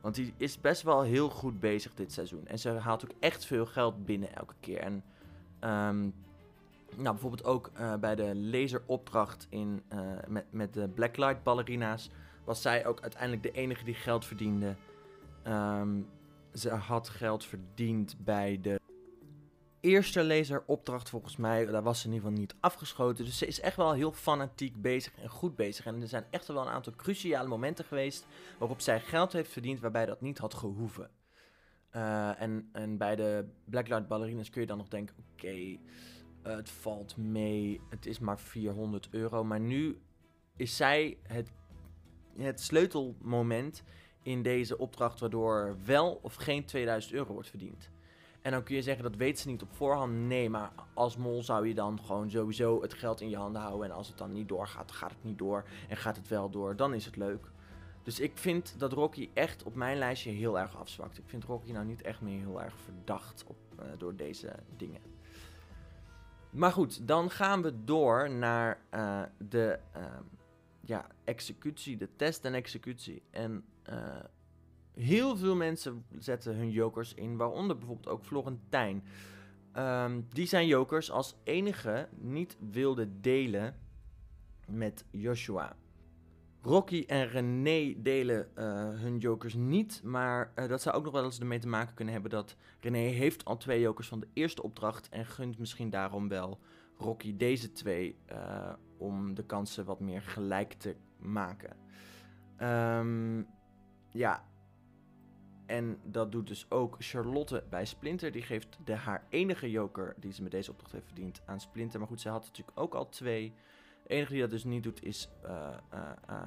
Want 0.00 0.16
hij 0.16 0.34
is 0.36 0.60
best 0.60 0.82
wel 0.82 1.02
heel 1.02 1.30
goed 1.30 1.60
bezig 1.60 1.94
dit 1.94 2.12
seizoen. 2.12 2.46
En 2.46 2.58
ze 2.58 2.70
haalt 2.70 3.04
ook 3.04 3.16
echt 3.20 3.44
veel 3.44 3.66
geld 3.66 4.04
binnen 4.04 4.34
elke 4.34 4.54
keer. 4.60 4.78
En 4.78 5.04
um, 5.88 6.14
nou, 6.96 7.10
bijvoorbeeld 7.10 7.44
ook 7.44 7.70
uh, 7.80 7.94
bij 7.94 8.14
de 8.14 8.36
laseropdracht 8.36 9.46
in, 9.50 9.82
uh, 9.92 10.00
met, 10.28 10.44
met 10.50 10.74
de 10.74 10.88
Blacklight 10.88 11.42
ballerina's 11.42 12.10
was 12.44 12.62
zij 12.62 12.86
ook 12.86 13.00
uiteindelijk 13.00 13.42
de 13.42 13.52
enige 13.52 13.84
die 13.84 13.94
geld 13.94 14.24
verdiende. 14.24 14.76
Um, 15.46 16.08
ze 16.54 16.70
had 16.70 17.08
geld 17.08 17.44
verdiend 17.44 18.16
bij 18.18 18.58
de 18.62 18.80
eerste 19.80 20.24
laseropdracht 20.24 21.08
volgens 21.08 21.36
mij, 21.36 21.66
daar 21.66 21.82
was 21.82 22.00
ze 22.00 22.06
in 22.06 22.12
ieder 22.12 22.28
geval 22.28 22.42
niet 22.42 22.54
afgeschoten. 22.60 23.24
Dus 23.24 23.38
ze 23.38 23.46
is 23.46 23.60
echt 23.60 23.76
wel 23.76 23.92
heel 23.92 24.12
fanatiek 24.12 24.82
bezig 24.82 25.14
en 25.18 25.28
goed 25.28 25.56
bezig. 25.56 25.86
En 25.86 26.00
er 26.00 26.08
zijn 26.08 26.24
echt 26.30 26.46
wel 26.46 26.60
een 26.60 26.72
aantal 26.72 26.92
cruciale 26.96 27.48
momenten 27.48 27.84
geweest 27.84 28.26
waarop 28.58 28.80
zij 28.80 29.00
geld 29.00 29.32
heeft 29.32 29.52
verdiend 29.52 29.80
waarbij 29.80 30.06
dat 30.06 30.20
niet 30.20 30.38
had 30.38 30.54
gehoeven. 30.54 31.10
Uh, 31.96 32.40
en, 32.40 32.68
en 32.72 32.96
bij 32.96 33.16
de 33.16 33.44
Blacklight 33.64 34.08
ballerinas 34.08 34.50
kun 34.50 34.60
je 34.60 34.66
dan 34.66 34.78
nog 34.78 34.88
denken, 34.88 35.16
oké, 35.18 35.46
okay, 35.46 35.80
het 36.42 36.70
valt 36.70 37.16
mee, 37.16 37.80
het 37.88 38.06
is 38.06 38.18
maar 38.18 38.38
400 38.38 39.08
euro. 39.10 39.44
Maar 39.44 39.60
nu 39.60 39.98
is 40.56 40.76
zij 40.76 41.18
het, 41.22 41.50
het 42.36 42.60
sleutelmoment 42.60 43.82
in 44.22 44.42
deze 44.42 44.78
opdracht 44.78 45.20
waardoor 45.20 45.76
wel 45.84 46.18
of 46.22 46.34
geen 46.34 46.64
2000 46.64 47.14
euro 47.14 47.32
wordt 47.32 47.48
verdiend. 47.48 47.90
En 48.42 48.50
dan 48.50 48.62
kun 48.62 48.74
je 48.74 48.82
zeggen 48.82 49.02
dat 49.02 49.16
weet 49.16 49.38
ze 49.38 49.48
niet 49.48 49.62
op 49.62 49.72
voorhand. 49.72 50.12
Nee, 50.12 50.50
maar 50.50 50.72
als 50.94 51.16
mol 51.16 51.42
zou 51.42 51.68
je 51.68 51.74
dan 51.74 52.00
gewoon 52.00 52.30
sowieso 52.30 52.82
het 52.82 52.94
geld 52.94 53.20
in 53.20 53.28
je 53.28 53.36
handen 53.36 53.62
houden. 53.62 53.90
En 53.90 53.94
als 53.96 54.08
het 54.08 54.18
dan 54.18 54.32
niet 54.32 54.48
doorgaat, 54.48 54.92
gaat 54.92 55.10
het 55.10 55.24
niet 55.24 55.38
door. 55.38 55.64
En 55.88 55.96
gaat 55.96 56.16
het 56.16 56.28
wel 56.28 56.50
door, 56.50 56.76
dan 56.76 56.94
is 56.94 57.04
het 57.04 57.16
leuk. 57.16 57.50
Dus 58.02 58.20
ik 58.20 58.38
vind 58.38 58.74
dat 58.78 58.92
Rocky 58.92 59.28
echt 59.34 59.62
op 59.62 59.74
mijn 59.74 59.98
lijstje 59.98 60.30
heel 60.30 60.58
erg 60.58 60.76
afzwakt. 60.76 61.18
Ik 61.18 61.24
vind 61.26 61.44
Rocky 61.44 61.72
nou 61.72 61.86
niet 61.86 62.02
echt 62.02 62.20
meer 62.20 62.38
heel 62.38 62.62
erg 62.62 62.74
verdacht 62.78 63.44
op, 63.46 63.56
uh, 63.78 63.86
door 63.98 64.16
deze 64.16 64.54
dingen. 64.76 65.00
Maar 66.50 66.72
goed, 66.72 67.06
dan 67.06 67.30
gaan 67.30 67.62
we 67.62 67.84
door 67.84 68.30
naar 68.30 68.80
uh, 68.94 69.22
de 69.48 69.78
uh, 69.96 70.02
ja, 70.80 71.06
executie, 71.24 71.96
de 71.96 72.08
test 72.16 72.44
en 72.44 72.54
executie. 72.54 73.22
En 73.30 73.64
Heel 75.00 75.36
veel 75.36 75.56
mensen 75.56 76.04
zetten 76.18 76.56
hun 76.56 76.70
jokers 76.70 77.14
in, 77.14 77.36
waaronder 77.36 77.76
bijvoorbeeld 77.76 78.08
ook 78.08 78.24
Florentijn. 78.24 79.04
Um, 79.76 80.26
die 80.32 80.46
zijn 80.46 80.66
jokers 80.66 81.10
als 81.10 81.34
enige 81.44 82.08
niet 82.16 82.56
wilde 82.70 83.20
delen 83.20 83.76
met 84.66 85.04
Joshua. 85.10 85.76
Rocky 86.62 87.04
en 87.06 87.28
René 87.28 87.94
delen 87.96 88.48
uh, 88.58 88.64
hun 88.88 89.18
jokers 89.18 89.54
niet, 89.54 90.00
maar 90.04 90.52
uh, 90.56 90.68
dat 90.68 90.82
zou 90.82 90.96
ook 90.96 91.04
nog 91.04 91.12
wel 91.12 91.24
eens 91.24 91.40
ermee 91.40 91.58
te 91.58 91.68
maken 91.68 91.94
kunnen 91.94 92.12
hebben 92.12 92.30
dat 92.30 92.56
René 92.80 92.98
heeft 92.98 93.44
al 93.44 93.56
twee 93.56 93.80
jokers 93.80 94.08
van 94.08 94.20
de 94.20 94.28
eerste 94.32 94.62
opdracht 94.62 95.08
en 95.08 95.26
gunt 95.26 95.58
misschien 95.58 95.90
daarom 95.90 96.28
wel 96.28 96.58
Rocky 96.96 97.36
deze 97.36 97.72
twee 97.72 98.16
uh, 98.32 98.72
om 98.98 99.34
de 99.34 99.44
kansen 99.44 99.84
wat 99.84 100.00
meer 100.00 100.22
gelijk 100.22 100.72
te 100.72 100.96
maken. 101.18 101.76
Um, 102.62 103.46
ja, 104.10 104.44
en 105.66 105.98
dat 106.04 106.32
doet 106.32 106.46
dus 106.46 106.66
ook 106.70 106.96
Charlotte 106.98 107.64
bij 107.70 107.84
Splinter. 107.84 108.32
Die 108.32 108.42
geeft 108.42 108.78
de, 108.84 108.94
haar 108.94 109.26
enige 109.28 109.70
joker 109.70 110.14
die 110.18 110.32
ze 110.32 110.42
met 110.42 110.50
deze 110.50 110.70
opdracht 110.70 110.92
heeft 110.92 111.06
verdiend 111.06 111.42
aan 111.46 111.60
Splinter. 111.60 111.98
Maar 111.98 112.08
goed, 112.08 112.20
ze 112.20 112.28
had 112.28 112.44
natuurlijk 112.44 112.80
ook 112.80 112.94
al 112.94 113.08
twee. 113.08 113.54
De 114.10 114.16
enige 114.16 114.32
die 114.32 114.40
dat 114.40 114.50
dus 114.50 114.64
niet 114.64 114.82
doet 114.82 115.02
is, 115.02 115.28
eh, 115.42 115.68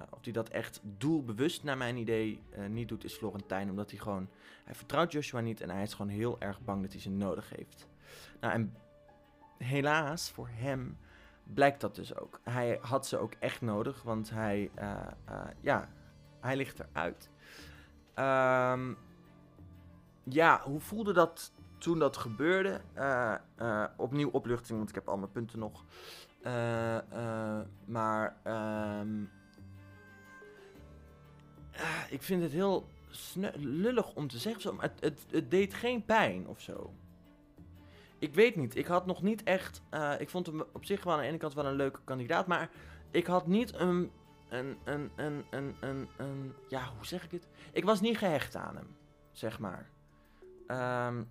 of 0.10 0.22
die 0.22 0.34
dat 0.34 0.50
echt 0.50 0.80
doelbewust 0.84 1.64
naar 1.64 1.78
mijn 1.78 1.98
idee 1.98 2.44
niet 2.68 2.88
doet, 2.88 3.04
is 3.04 3.14
Florentijn. 3.14 3.70
Omdat 3.70 3.90
hij 3.90 4.00
gewoon, 4.00 4.30
hij 4.64 4.76
vertrouwt 4.76 5.12
Joshua 5.12 5.40
niet 5.40 5.62
en 5.62 5.70
hij 5.70 5.82
is 5.82 5.94
gewoon 5.94 6.12
heel 6.12 6.40
erg 6.40 6.62
bang 6.62 6.82
dat 6.82 6.92
hij 6.92 7.02
ze 7.02 7.10
nodig 7.10 7.50
heeft. 7.50 7.88
Nou, 8.40 8.54
en 8.54 8.76
helaas 9.58 10.32
voor 10.32 10.48
hem 10.52 10.98
blijkt 11.44 11.82
dat 11.82 11.96
dus 11.96 12.16
ook. 12.16 12.40
Hij 12.44 12.78
had 12.82 13.08
ze 13.08 13.18
ook 13.18 13.34
echt 13.40 13.62
nodig, 13.62 14.02
want 14.02 14.30
hij, 14.30 14.72
ja, 15.62 15.90
hij 16.40 16.56
ligt 16.56 16.80
eruit. 16.80 17.30
Ehm, 18.14 18.94
ja, 20.24 20.62
hoe 20.64 20.80
voelde 20.80 21.14
dat 21.14 21.54
toen 21.78 22.00
dat 22.00 22.18
gebeurde? 22.18 22.82
Opnieuw 23.98 24.30
opluchting, 24.30 24.78
want 24.78 24.90
ik 24.90 24.96
heb 24.96 25.08
al 25.08 25.18
mijn 25.18 25.32
punten 25.32 25.60
nog. 25.60 25.84
Eh, 26.44 27.60
maar 27.86 28.36
ehm, 28.44 29.24
ah, 31.76 32.04
ik 32.10 32.22
vind 32.22 32.42
het 32.42 32.52
heel 32.52 32.88
lullig 33.56 34.14
om 34.14 34.28
te 34.28 34.38
zeggen, 34.38 34.62
zo, 34.62 34.74
maar 34.74 34.92
het, 35.00 35.26
het, 35.32 35.52
deed 35.52 35.74
geen 35.74 36.06
pijn 36.06 36.48
of 36.48 36.62
zo. 36.62 36.94
Ik 38.20 38.34
weet 38.34 38.56
niet, 38.56 38.76
ik 38.76 38.86
had 38.86 39.06
nog 39.06 39.22
niet 39.22 39.44
echt. 39.44 39.82
eh, 39.90 40.14
ik 40.20 40.30
vond 40.30 40.46
hem 40.46 40.64
op 40.74 40.86
zich 40.86 41.04
wel 41.04 41.14
aan 41.14 41.20
de 41.20 41.26
ene 41.26 41.38
kant 41.38 41.54
wel 41.54 41.66
een 41.66 41.76
leuke 41.76 42.00
kandidaat, 42.04 42.48
maar 42.48 42.70
ik 43.12 43.26
had 43.26 43.48
niet 43.48 43.74
een. 43.74 44.12
Een, 44.50 44.78
een, 44.84 45.12
een, 45.16 45.46
een, 45.50 46.08
een, 46.18 46.54
ja, 46.70 46.90
hoe 46.96 47.06
zeg 47.06 47.24
ik 47.24 47.32
het? 47.32 47.48
Ik 47.72 47.86
was 47.86 48.02
niet 48.02 48.18
gehecht 48.18 48.56
aan 48.56 48.76
hem, 48.76 48.96
zeg 49.32 49.60
maar. 49.60 49.90
Ehm, 50.68 51.24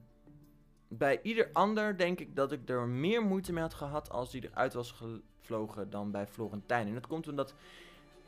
bij 0.98 1.20
ieder 1.22 1.50
ander 1.52 1.96
denk 1.96 2.20
ik 2.20 2.36
dat 2.36 2.52
ik 2.52 2.68
er 2.68 2.88
meer 2.88 3.22
moeite 3.22 3.52
mee 3.52 3.62
had 3.62 3.74
gehad 3.74 4.10
als 4.10 4.32
hij 4.32 4.40
eruit 4.40 4.74
was 4.74 4.92
gevlogen 4.92 5.90
dan 5.90 6.10
bij 6.10 6.26
Florentijn. 6.26 6.86
En 6.86 6.94
dat 6.94 7.06
komt 7.06 7.28
omdat 7.28 7.54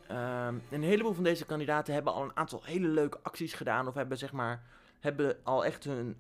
ehm, 0.09 0.55
een 0.71 0.83
heleboel 0.83 1.13
van 1.13 1.25
deze 1.25 1.45
kandidaten 1.45 1.95
hebben 1.95 2.13
al 2.13 2.23
een 2.23 2.37
aantal 2.37 2.61
hele 2.65 2.89
leuke 2.89 3.19
acties 3.23 3.53
gedaan. 3.53 3.89
Of 3.89 3.95
hebben 3.95 4.19
zeg 4.19 4.33
maar, 4.33 4.63
hebben 5.01 5.37
al 5.43 5.65
echt 5.65 5.85
hun 5.85 6.17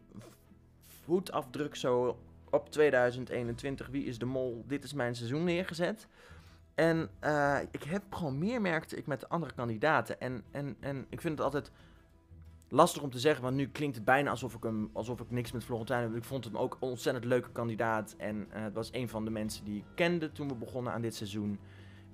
voetafdruk 1.05 1.77
zo 1.77 2.19
op 2.51 2.71
2021. 2.71 3.87
Wie 3.87 4.05
is 4.05 4.19
de 4.19 4.25
mol? 4.25 4.65
Dit 4.67 4.85
is 4.85 4.93
mijn 4.93 5.15
seizoen 5.15 5.45
neergezet. 5.45 6.07
En 6.75 7.11
eh, 7.21 7.59
ik 7.71 7.83
heb 7.83 8.03
gewoon 8.11 8.39
meer 8.39 8.61
merkte 8.61 8.97
ik 8.97 9.07
met 9.07 9.21
de 9.21 9.29
andere 9.29 9.53
kandidaten. 9.53 10.21
En, 10.21 10.45
en, 10.51 10.77
en 10.81 11.07
ik 11.09 11.21
vind 11.21 11.39
het 11.39 11.47
altijd 11.47 11.71
lastig 12.75 13.03
om 13.03 13.11
te 13.11 13.19
zeggen, 13.19 13.43
want 13.43 13.57
nu 13.57 13.69
klinkt 13.69 13.97
het 13.97 14.05
bijna 14.05 14.31
alsof 14.31 14.55
ik, 14.55 14.63
hem, 14.63 14.91
alsof 14.93 15.21
ik 15.21 15.31
niks 15.31 15.53
met 15.53 15.65
Florentijn 15.65 16.03
heb. 16.03 16.15
Ik 16.17 16.25
vond 16.25 16.45
hem 16.45 16.57
ook 16.57 16.73
een 16.73 16.89
ontzettend 16.89 17.25
leuke 17.25 17.51
kandidaat. 17.51 18.15
En 18.19 18.47
eh, 18.51 18.63
het 18.63 18.75
was 18.75 18.89
een 18.93 19.09
van 19.09 19.25
de 19.25 19.31
mensen 19.31 19.65
die 19.65 19.77
ik 19.77 19.85
kende 19.95 20.33
toen 20.33 20.49
we 20.49 20.55
begonnen 20.55 20.93
aan 20.93 21.01
dit 21.01 21.15
seizoen. 21.15 21.59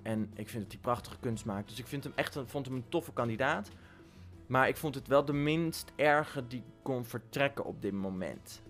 En 0.01 0.31
ik 0.35 0.49
vind 0.49 0.63
dat 0.63 0.71
hij 0.71 0.81
prachtige 0.81 1.19
kunst 1.19 1.45
maakt. 1.45 1.69
Dus 1.69 1.79
ik 1.79 1.87
vind 1.87 2.03
hem 2.03 2.13
echt 2.15 2.39
vond 2.45 2.65
hem 2.65 2.75
een 2.75 2.89
toffe 2.89 3.13
kandidaat. 3.13 3.69
Maar 4.47 4.67
ik 4.67 4.77
vond 4.77 4.95
het 4.95 5.07
wel 5.07 5.25
de 5.25 5.33
minst 5.33 5.91
erge 5.95 6.47
die 6.47 6.63
kon 6.81 7.05
vertrekken 7.05 7.65
op 7.65 7.81
dit 7.81 7.93
moment. 7.93 8.61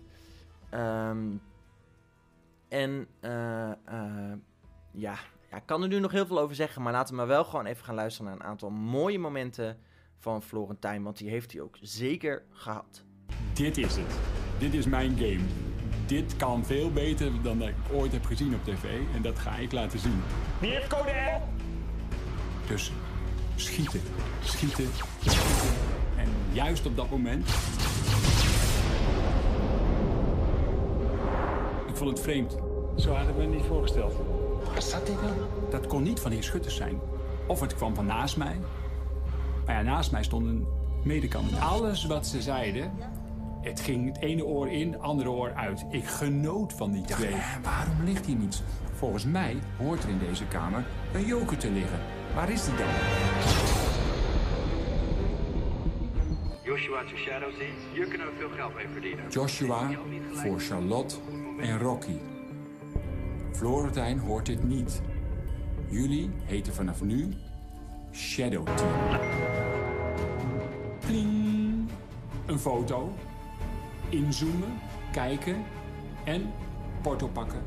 Ehm, 0.70 1.36
en 2.68 3.06
eh, 3.20 3.30
ja, 4.90 5.18
ja, 5.50 5.56
ik 5.56 5.66
kan 5.66 5.82
er 5.82 5.88
nu 5.88 5.98
nog 5.98 6.12
heel 6.12 6.26
veel 6.26 6.40
over 6.40 6.54
zeggen. 6.54 6.82
Maar 6.82 6.92
laten 6.92 7.10
we 7.10 7.16
maar 7.16 7.26
wel 7.26 7.44
gewoon 7.44 7.66
even 7.66 7.84
gaan 7.84 7.94
luisteren 7.94 8.30
naar 8.30 8.40
een 8.40 8.46
aantal 8.46 8.70
mooie 8.70 9.18
momenten 9.18 9.78
van 10.22 10.42
Florentijn. 10.42 11.02
Want 11.02 11.18
die 11.18 11.28
heeft 11.28 11.52
hij 11.52 11.60
ook 11.60 11.76
zeker 11.80 12.42
gehad. 12.52 13.02
Dit 13.52 13.78
is 13.78 13.96
het. 13.96 14.18
Dit 14.58 14.74
is 14.74 14.86
mijn 14.86 15.16
game. 15.16 15.40
Dit 16.06 16.36
kan 16.36 16.64
veel 16.64 16.92
beter 16.92 17.42
dan 17.42 17.58
dat 17.58 17.68
ik 17.68 17.74
ooit 17.92 18.12
heb 18.12 18.24
gezien 18.24 18.54
op 18.54 18.64
tv. 18.64 18.84
En 19.14 19.22
dat 19.22 19.38
ga 19.38 19.56
ik 19.56 19.72
laten 19.72 19.98
zien. 19.98 20.22
Wie 20.60 20.70
heeft 20.70 20.86
code 20.86 21.10
L? 21.10 21.40
Dus 22.66 22.92
schieten, 23.56 24.00
schieten, 24.44 24.88
schieten. 25.24 25.76
En 26.16 26.28
juist 26.52 26.86
op 26.86 26.96
dat 26.96 27.10
moment... 27.10 27.48
Ik 31.88 31.98
vond 31.98 32.10
het 32.10 32.20
vreemd. 32.20 32.56
Zo 32.96 33.12
had 33.12 33.28
ik 33.28 33.36
me 33.36 33.44
niet 33.44 33.64
voorgesteld. 33.64 34.14
Wat 34.74 34.84
zat 34.84 35.06
dit 35.06 35.20
dan? 35.20 35.36
Dat 35.70 35.86
kon 35.86 36.02
niet 36.02 36.20
van 36.20 36.30
heer 36.30 36.42
Schutters 36.42 36.76
zijn. 36.76 37.00
Of 37.46 37.60
het 37.60 37.74
kwam 37.74 37.94
van 37.94 38.06
naast 38.06 38.36
mij. 38.36 38.56
Maar 39.72 39.84
ja, 39.84 39.90
naast 39.90 40.12
mij 40.12 40.22
stond 40.22 40.46
een 40.46 40.66
medekant. 41.04 41.60
Alles 41.60 42.06
wat 42.06 42.26
ze 42.26 42.42
zeiden, 42.42 42.92
het 43.60 43.80
ging 43.80 44.06
het 44.06 44.22
ene 44.22 44.44
oor 44.44 44.68
in, 44.68 44.92
het 44.92 45.00
andere 45.00 45.30
oor 45.30 45.52
uit. 45.54 45.84
Ik 45.90 46.04
genoot 46.04 46.72
van 46.72 46.92
die 46.92 47.04
twee. 47.04 47.34
waarom 47.62 48.04
ligt 48.04 48.26
hier 48.26 48.36
niets? 48.36 48.62
Volgens 48.92 49.24
mij 49.24 49.56
hoort 49.78 50.02
er 50.02 50.08
in 50.08 50.18
deze 50.18 50.46
kamer 50.46 50.84
een 51.14 51.26
joker 51.26 51.56
te 51.56 51.70
liggen. 51.70 51.98
Waar 52.34 52.50
is 52.50 52.64
die 52.64 52.74
dan? 52.74 52.86
Joshua 56.64 57.04
to 57.04 57.16
Shadow 57.16 57.52
zien. 57.52 57.74
Hier 57.92 58.06
kunnen 58.06 58.26
we 58.26 58.32
veel 58.38 58.50
geld 58.50 58.74
mee 58.74 58.88
verdienen. 58.92 59.28
Joshua 59.28 59.90
voor 60.32 60.60
Charlotte 60.60 61.16
en 61.60 61.78
Rocky. 61.78 62.16
Florentijn 63.52 64.18
hoort 64.18 64.46
dit 64.46 64.62
niet. 64.64 65.02
Jullie 65.90 66.30
heten 66.44 66.74
vanaf 66.74 67.02
nu 67.02 67.28
Shadow 68.12 68.66
Team. 68.76 69.20
Pling. 71.06 71.88
Een 72.46 72.58
foto. 72.58 73.14
Inzoomen, 74.08 74.80
kijken 75.12 75.64
en 76.24 76.52
porto 77.02 77.28
pakken 77.28 77.62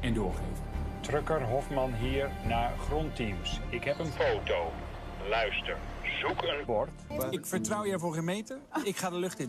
en 0.00 0.14
doorgeven. 0.14 0.66
Trucker 1.00 1.42
Hofman 1.42 1.92
hier 1.92 2.30
naar 2.46 2.72
grondteams. 2.86 3.60
Ik 3.70 3.84
heb 3.84 3.98
een 3.98 4.06
foto. 4.06 4.72
Luister, 5.28 5.76
zoek 6.20 6.42
een 6.42 6.64
bord. 6.66 6.90
Ik 7.30 7.46
vertrouw 7.46 7.84
je 7.84 7.98
voor 7.98 8.14
geen 8.14 8.24
meter. 8.24 8.58
Ik 8.84 8.96
ga 8.96 9.10
de 9.10 9.16
lucht 9.16 9.38
in. 9.38 9.48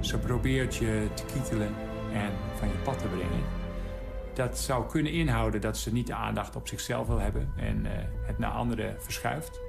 Ze 0.00 0.18
probeert 0.18 0.76
je 0.76 1.08
te 1.14 1.24
kietelen 1.24 1.74
en 2.12 2.32
van 2.58 2.68
je 2.68 2.74
pad 2.84 2.98
te 2.98 3.06
brengen. 3.06 3.59
Dat 4.40 4.58
zou 4.58 4.86
kunnen 4.86 5.12
inhouden 5.12 5.60
dat 5.60 5.76
ze 5.76 5.92
niet 5.92 6.06
de 6.06 6.14
aandacht 6.14 6.56
op 6.56 6.68
zichzelf 6.68 7.06
wil 7.06 7.18
hebben 7.18 7.52
en 7.56 7.86
eh, 7.86 7.92
het 8.22 8.38
naar 8.38 8.50
anderen 8.50 8.96
verschuift. 8.98 9.60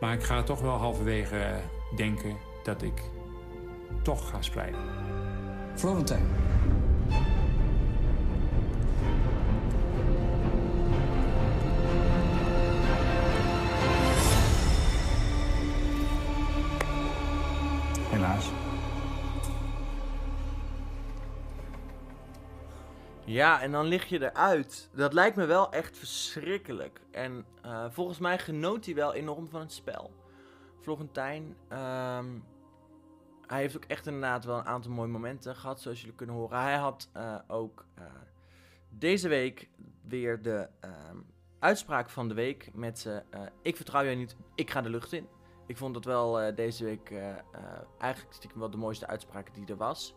Maar 0.00 0.12
ik 0.12 0.22
ga 0.22 0.42
toch 0.42 0.60
wel 0.60 0.76
halverwege 0.76 1.54
denken 1.96 2.36
dat 2.62 2.82
ik 2.82 3.02
toch 4.02 4.30
ga 4.30 4.42
spreiden. 4.42 4.80
Florentijn. 5.74 6.26
Ja, 23.36 23.60
en 23.60 23.72
dan 23.72 23.86
lig 23.86 24.04
je 24.04 24.30
eruit. 24.30 24.90
Dat 24.92 25.12
lijkt 25.12 25.36
me 25.36 25.44
wel 25.44 25.72
echt 25.72 25.98
verschrikkelijk. 25.98 27.00
En 27.10 27.44
eh, 27.62 27.84
volgens 27.90 28.18
mij 28.18 28.38
genoot 28.38 28.84
hij 28.84 28.94
wel 28.94 29.14
enorm 29.14 29.48
van 29.48 29.60
het 29.60 29.72
spel. 29.72 30.12
Florentijn, 30.80 31.56
ehm, 31.68 32.26
hij 33.46 33.60
heeft 33.60 33.76
ook 33.76 33.84
echt 33.84 34.06
inderdaad 34.06 34.44
wel 34.44 34.58
een 34.58 34.66
aantal 34.66 34.90
mooie 34.90 35.08
momenten 35.08 35.56
gehad, 35.56 35.80
zoals 35.80 36.00
jullie 36.00 36.14
kunnen 36.14 36.34
horen. 36.34 36.60
Hij 36.60 36.76
had 36.76 37.10
eh, 37.12 37.34
ook 37.46 37.84
eh, 37.94 38.04
deze 38.88 39.28
week 39.28 39.68
weer 40.08 40.42
de 40.42 40.68
ehm, 40.80 41.16
uitspraak 41.58 42.10
van 42.10 42.28
de 42.28 42.34
week 42.34 42.70
met 42.74 43.22
ik 43.62 43.76
vertrouw 43.76 44.02
je 44.02 44.16
niet, 44.16 44.36
ik 44.54 44.70
ga 44.70 44.82
de 44.82 44.90
lucht 44.90 45.12
in. 45.12 45.28
Ik 45.66 45.76
vond 45.76 45.94
dat 45.94 46.04
wel 46.04 46.54
deze 46.54 46.84
week 46.84 47.12
eigenlijk 47.98 48.34
stiekem 48.34 48.58
wel 48.58 48.70
de 48.70 48.76
mooiste 48.76 49.06
uitspraak 49.06 49.54
die 49.54 49.66
er 49.66 49.76
was. 49.76 50.14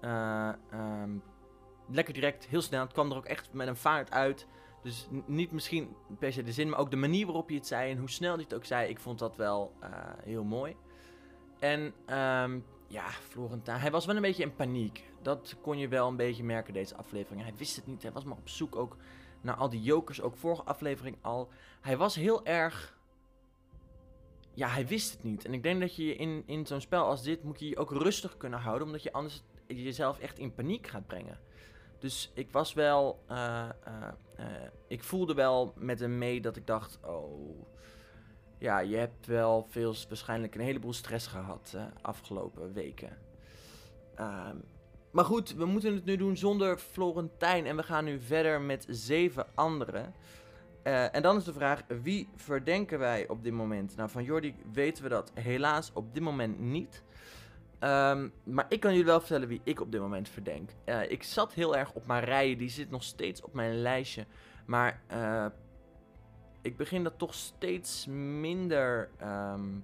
Eh, 0.00 0.52
ehm, 0.70 1.10
lekker 1.90 2.14
direct, 2.14 2.46
heel 2.46 2.62
snel. 2.62 2.80
Het 2.80 2.92
kwam 2.92 3.10
er 3.10 3.16
ook 3.16 3.24
echt 3.24 3.52
met 3.52 3.68
een 3.68 3.76
vaart 3.76 4.10
uit. 4.10 4.46
Dus 4.82 5.08
niet 5.26 5.52
misschien 5.52 5.96
per 6.18 6.32
se 6.32 6.42
de 6.42 6.52
zin, 6.52 6.68
maar 6.68 6.78
ook 6.78 6.90
de 6.90 6.96
manier 6.96 7.26
waarop 7.26 7.50
je 7.50 7.56
het 7.56 7.66
zei 7.66 7.90
en 7.90 7.98
hoe 7.98 8.10
snel 8.10 8.34
hij 8.34 8.42
het 8.42 8.54
ook 8.54 8.64
zei. 8.64 8.88
Ik 8.88 8.98
vond 8.98 9.18
dat 9.18 9.36
wel 9.36 9.72
eh, 9.80 9.90
heel 10.22 10.44
mooi. 10.44 10.76
En 11.58 11.94
ehm, 12.06 12.58
ja, 12.86 13.08
Florentijn, 13.08 13.80
hij 13.80 13.90
was 13.90 14.06
wel 14.06 14.16
een 14.16 14.22
beetje 14.22 14.42
in 14.42 14.54
paniek. 14.54 15.04
Dat 15.22 15.56
kon 15.60 15.78
je 15.78 15.88
wel 15.88 16.08
een 16.08 16.16
beetje 16.16 16.44
merken 16.44 16.72
deze 16.72 16.96
aflevering. 16.96 17.42
Hij 17.42 17.54
wist 17.56 17.76
het 17.76 17.86
niet, 17.86 18.02
hij 18.02 18.12
was 18.12 18.24
maar 18.24 18.36
op 18.36 18.48
zoek 18.48 18.76
ook 18.76 18.96
naar 19.40 19.54
al 19.54 19.68
die 19.68 19.82
jokers. 19.82 20.20
Ook 20.20 20.36
vorige 20.36 20.62
aflevering 20.62 21.16
al. 21.20 21.48
Hij 21.80 21.96
was 21.96 22.14
heel 22.14 22.44
erg... 22.44 22.96
Ja, 24.54 24.68
hij 24.68 24.86
wist 24.86 25.12
het 25.12 25.22
niet. 25.22 25.44
En 25.44 25.54
ik 25.54 25.62
denk 25.62 25.80
dat 25.80 25.96
je 25.96 26.16
in, 26.16 26.42
in 26.46 26.66
zo'n 26.66 26.80
spel 26.80 27.04
als 27.04 27.22
dit 27.22 27.42
moet 27.42 27.60
je 27.60 27.68
je 27.68 27.76
ook 27.76 27.90
rustig 27.90 28.36
kunnen 28.36 28.58
houden. 28.58 28.86
Omdat 28.86 29.02
je 29.02 29.12
anders 29.12 29.42
jezelf 29.66 30.18
echt 30.18 30.38
in 30.38 30.54
paniek 30.54 30.86
gaat 30.86 31.06
brengen. 31.06 31.40
Dus 31.98 32.30
ik 32.34 32.50
was 32.50 32.72
wel. 32.72 33.22
eh, 33.26 33.68
eh, 33.84 34.08
eh, 34.36 34.46
ik 34.88 35.02
voelde 35.02 35.34
wel 35.34 35.72
met 35.76 36.00
hem 36.00 36.18
mee 36.18 36.40
dat 36.40 36.56
ik 36.56 36.66
dacht: 36.66 36.98
oh. 37.04 37.66
Ja, 38.58 38.78
je 38.78 38.96
hebt 38.96 39.26
wel 39.26 39.66
veel, 39.70 39.94
waarschijnlijk 40.08 40.54
een 40.54 40.60
heleboel 40.60 40.92
stress 40.92 41.26
gehad 41.26 41.72
uh, 41.74 41.82
afgelopen 42.00 42.72
weken. 42.72 43.18
Uh, 44.20 44.48
maar 45.10 45.24
goed, 45.24 45.54
we 45.54 45.64
moeten 45.64 45.94
het 45.94 46.04
nu 46.04 46.16
doen 46.16 46.36
zonder 46.36 46.78
Florentijn. 46.78 47.66
En 47.66 47.76
we 47.76 47.82
gaan 47.82 48.04
nu 48.04 48.20
verder 48.20 48.60
met 48.60 48.86
zeven 48.88 49.46
anderen. 49.54 50.14
En 50.82 51.22
dan 51.22 51.36
is 51.36 51.44
de 51.44 51.52
vraag, 51.52 51.82
wie 52.02 52.28
verdenken 52.36 52.98
wij 52.98 53.28
op 53.28 53.42
dit 53.42 53.52
moment? 53.52 53.96
Nou, 53.96 54.10
van 54.10 54.24
Jordi 54.24 54.54
weten 54.72 55.02
we 55.02 55.08
dat 55.08 55.30
helaas 55.34 55.90
op 55.94 56.14
dit 56.14 56.22
moment 56.22 56.60
niet. 56.60 57.02
Ehm, 57.78 58.28
maar 58.44 58.66
ik 58.68 58.80
kan 58.80 58.90
jullie 58.90 59.06
wel 59.06 59.20
vertellen 59.20 59.48
wie 59.48 59.60
ik 59.64 59.80
op 59.80 59.92
dit 59.92 60.00
moment 60.00 60.28
verdenk. 60.28 60.70
Eh, 60.84 61.10
ik 61.10 61.22
zat 61.22 61.52
heel 61.52 61.76
erg 61.76 61.92
op 61.92 62.06
Marije, 62.06 62.56
die 62.56 62.68
zit 62.68 62.90
nog 62.90 63.02
steeds 63.02 63.42
op 63.42 63.54
mijn 63.54 63.80
lijstje. 63.80 64.26
Maar 64.66 65.00
eh, 65.06 65.46
ik 66.62 66.76
begin 66.76 67.04
dat 67.04 67.18
toch 67.18 67.34
steeds 67.34 68.06
minder 68.40 69.10
ehm, 69.16 69.78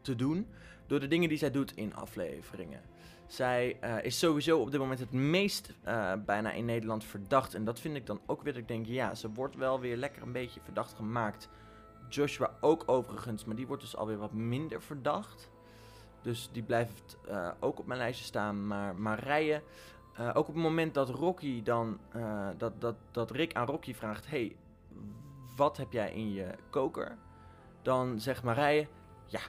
te 0.00 0.14
doen. 0.14 0.46
Door 0.86 1.00
de 1.00 1.08
dingen 1.08 1.28
die 1.28 1.38
zij 1.38 1.50
doet 1.50 1.76
in 1.76 1.94
afleveringen. 1.94 2.80
Zij 3.26 3.76
eh, 3.80 4.04
is 4.04 4.18
sowieso 4.18 4.60
op 4.60 4.70
dit 4.70 4.80
moment 4.80 4.98
het 4.98 5.12
meest 5.12 5.74
bijna 6.24 6.52
in 6.52 6.64
Nederland 6.64 7.04
verdacht. 7.04 7.54
En 7.54 7.64
dat 7.64 7.80
vind 7.80 7.96
ik 7.96 8.06
dan 8.06 8.20
ook 8.26 8.42
weer 8.42 8.52
dat 8.52 8.62
ik 8.62 8.68
denk, 8.68 8.86
ja, 8.86 9.14
ze 9.14 9.32
wordt 9.32 9.56
wel 9.56 9.80
weer 9.80 9.96
lekker 9.96 10.22
een 10.22 10.32
beetje 10.32 10.60
verdacht 10.60 10.94
gemaakt. 10.94 11.48
Joshua 12.08 12.56
ook 12.60 12.82
overigens, 12.86 13.44
maar 13.44 13.56
die 13.56 13.66
wordt 13.66 13.82
dus 13.82 13.96
alweer 13.96 14.18
wat 14.18 14.32
minder 14.32 14.82
verdacht. 14.82 15.50
Dus 16.22 16.48
die 16.52 16.62
blijft 16.62 17.16
uh, 17.28 17.50
ook 17.60 17.78
op 17.78 17.86
mijn 17.86 17.98
lijstje 17.98 18.24
staan. 18.24 18.66
Maar 18.66 18.94
Marije, 18.94 19.62
ook 20.18 20.48
op 20.48 20.54
het 20.54 20.62
moment 20.62 20.94
dat 20.94 21.08
Rocky 21.08 21.62
dan, 21.62 21.98
dat, 22.56 22.80
dat, 22.80 22.94
dat 23.10 23.30
Rick 23.30 23.54
aan 23.54 23.66
Rocky 23.66 23.94
vraagt, 23.94 24.26
hey, 24.26 24.56
wat 25.56 25.76
heb 25.76 25.92
jij 25.92 26.12
in 26.12 26.32
je 26.32 26.54
koker? 26.70 27.16
Dan 27.82 28.20
zegt 28.20 28.42
Marije, 28.42 28.86
ja, 29.26 29.40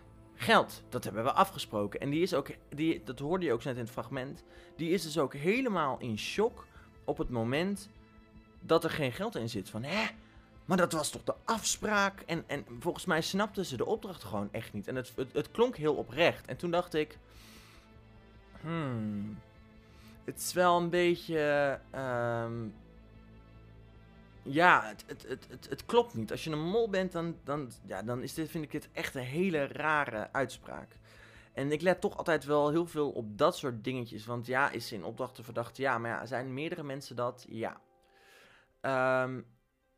Geld, 0.41 0.84
dat 0.89 1.03
hebben 1.03 1.23
we 1.23 1.32
afgesproken. 1.32 1.99
En 1.99 2.10
die 2.10 2.21
is 2.21 2.34
ook, 2.34 2.47
die, 2.69 3.03
dat 3.03 3.19
hoorde 3.19 3.45
je 3.45 3.53
ook 3.53 3.63
net 3.63 3.75
in 3.75 3.82
het 3.82 3.91
fragment. 3.91 4.43
Die 4.75 4.89
is 4.89 5.03
dus 5.03 5.17
ook 5.17 5.34
helemaal 5.34 5.99
in 5.99 6.17
shock 6.17 6.65
op 7.05 7.17
het 7.17 7.29
moment 7.29 7.89
dat 8.60 8.84
er 8.84 8.89
geen 8.89 9.12
geld 9.12 9.36
in 9.36 9.49
zit. 9.49 9.69
Van 9.69 9.84
hè, 9.84 10.08
maar 10.69 10.77
dat 10.77 10.91
was 10.91 11.10
toch 11.10 11.23
de 11.23 11.36
afspraak? 11.45 12.21
En, 12.21 12.43
en 12.47 12.65
volgens 12.79 13.05
mij 13.05 13.21
snapten 13.21 13.65
ze 13.65 13.77
de 13.77 13.86
opdracht 13.86 14.23
gewoon 14.23 14.49
echt 14.51 14.73
niet. 14.73 14.88
En 14.88 14.95
het, 14.95 15.13
het, 15.34 15.51
klonk 15.51 15.75
heel 15.75 15.95
oprecht. 15.95 16.47
En 16.47 16.58
toen 16.58 16.71
dacht 16.71 16.93
ik. 16.93 17.17
Hmm. 18.62 19.39
Het 20.23 20.38
is 20.38 20.53
wel 20.53 20.77
een 20.77 20.89
beetje. 20.89 21.79
Um, 21.95 22.73
ja, 24.41 24.84
het, 24.86 25.03
het, 25.27 25.47
het, 25.49 25.69
het, 25.69 25.86
klopt 25.86 26.13
niet. 26.13 26.32
Als 26.32 26.43
je 26.43 26.51
een 26.51 26.69
mol 26.69 26.89
bent, 26.89 27.12
dan, 27.12 27.36
dan, 27.43 27.71
ja, 27.86 28.01
dan 28.01 28.23
is 28.23 28.34
dit, 28.34 28.49
vind 28.49 28.63
ik 28.63 28.71
dit 28.71 28.89
echt 28.91 29.15
een 29.15 29.21
hele 29.21 29.67
rare 29.67 30.29
uitspraak. 30.32 30.97
En 31.53 31.71
ik 31.71 31.82
let 31.82 32.01
toch 32.01 32.17
altijd 32.17 32.45
wel 32.45 32.69
heel 32.69 32.88
veel 32.88 33.10
op 33.10 33.38
dat 33.38 33.58
soort 33.58 33.84
dingetjes. 33.84 34.25
Want 34.25 34.45
ja, 34.45 34.69
is 34.69 34.91
in 34.91 35.03
opdrachten 35.03 35.43
verdacht? 35.43 35.77
Ja, 35.77 35.97
maar 35.97 36.12
ja, 36.12 36.25
zijn 36.25 36.53
meerdere 36.53 36.84
mensen 36.84 37.15
dat? 37.15 37.45
Ja. 37.49 37.82
Um, 39.23 39.45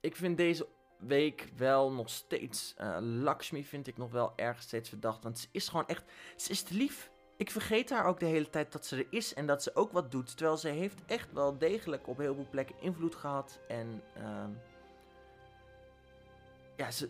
ik 0.02 0.16
vind 0.16 0.38
deze 0.38 0.68
week 0.98 1.50
wel 1.56 1.92
nog 1.92 2.10
steeds... 2.10 2.76
Uh, 2.82 2.98
Lakshmi 3.00 3.66
vind 3.66 3.88
ik 3.88 3.98
nog 3.98 4.12
wel 4.12 4.34
erg 4.36 4.62
steeds 4.62 4.90
verdacht. 4.90 5.24
Want 5.24 5.40
ze 5.40 5.48
is 5.52 5.68
gewoon 5.68 5.88
echt... 5.88 6.04
Ze 6.36 6.50
is 6.52 6.62
te 6.62 6.74
lief. 6.74 7.12
Ik 7.38 7.52
vergeet 7.52 7.90
haar 7.90 8.06
ook 8.06 8.20
de 8.20 8.26
hele 8.26 8.50
tijd 8.50 8.72
dat 8.72 8.86
ze 8.86 8.96
er 8.96 9.08
is 9.10 9.34
en 9.34 9.46
dat 9.46 9.64
ze 9.64 9.76
ook 9.76 9.92
wat 9.92 10.12
doet. 10.12 10.38
Terwijl 10.38 10.58
ze 10.58 10.68
heeft 10.68 11.06
echt 11.06 11.34
wel 11.34 11.58
degelijk 11.58 12.08
op 12.08 12.18
heel 12.18 12.36
veel 12.36 12.48
plekken 12.50 12.76
invloed 12.80 13.16
gehad. 13.16 13.60
En 13.68 14.04
uh, 14.18 14.46
ja, 16.78 16.92
ze, 16.92 17.08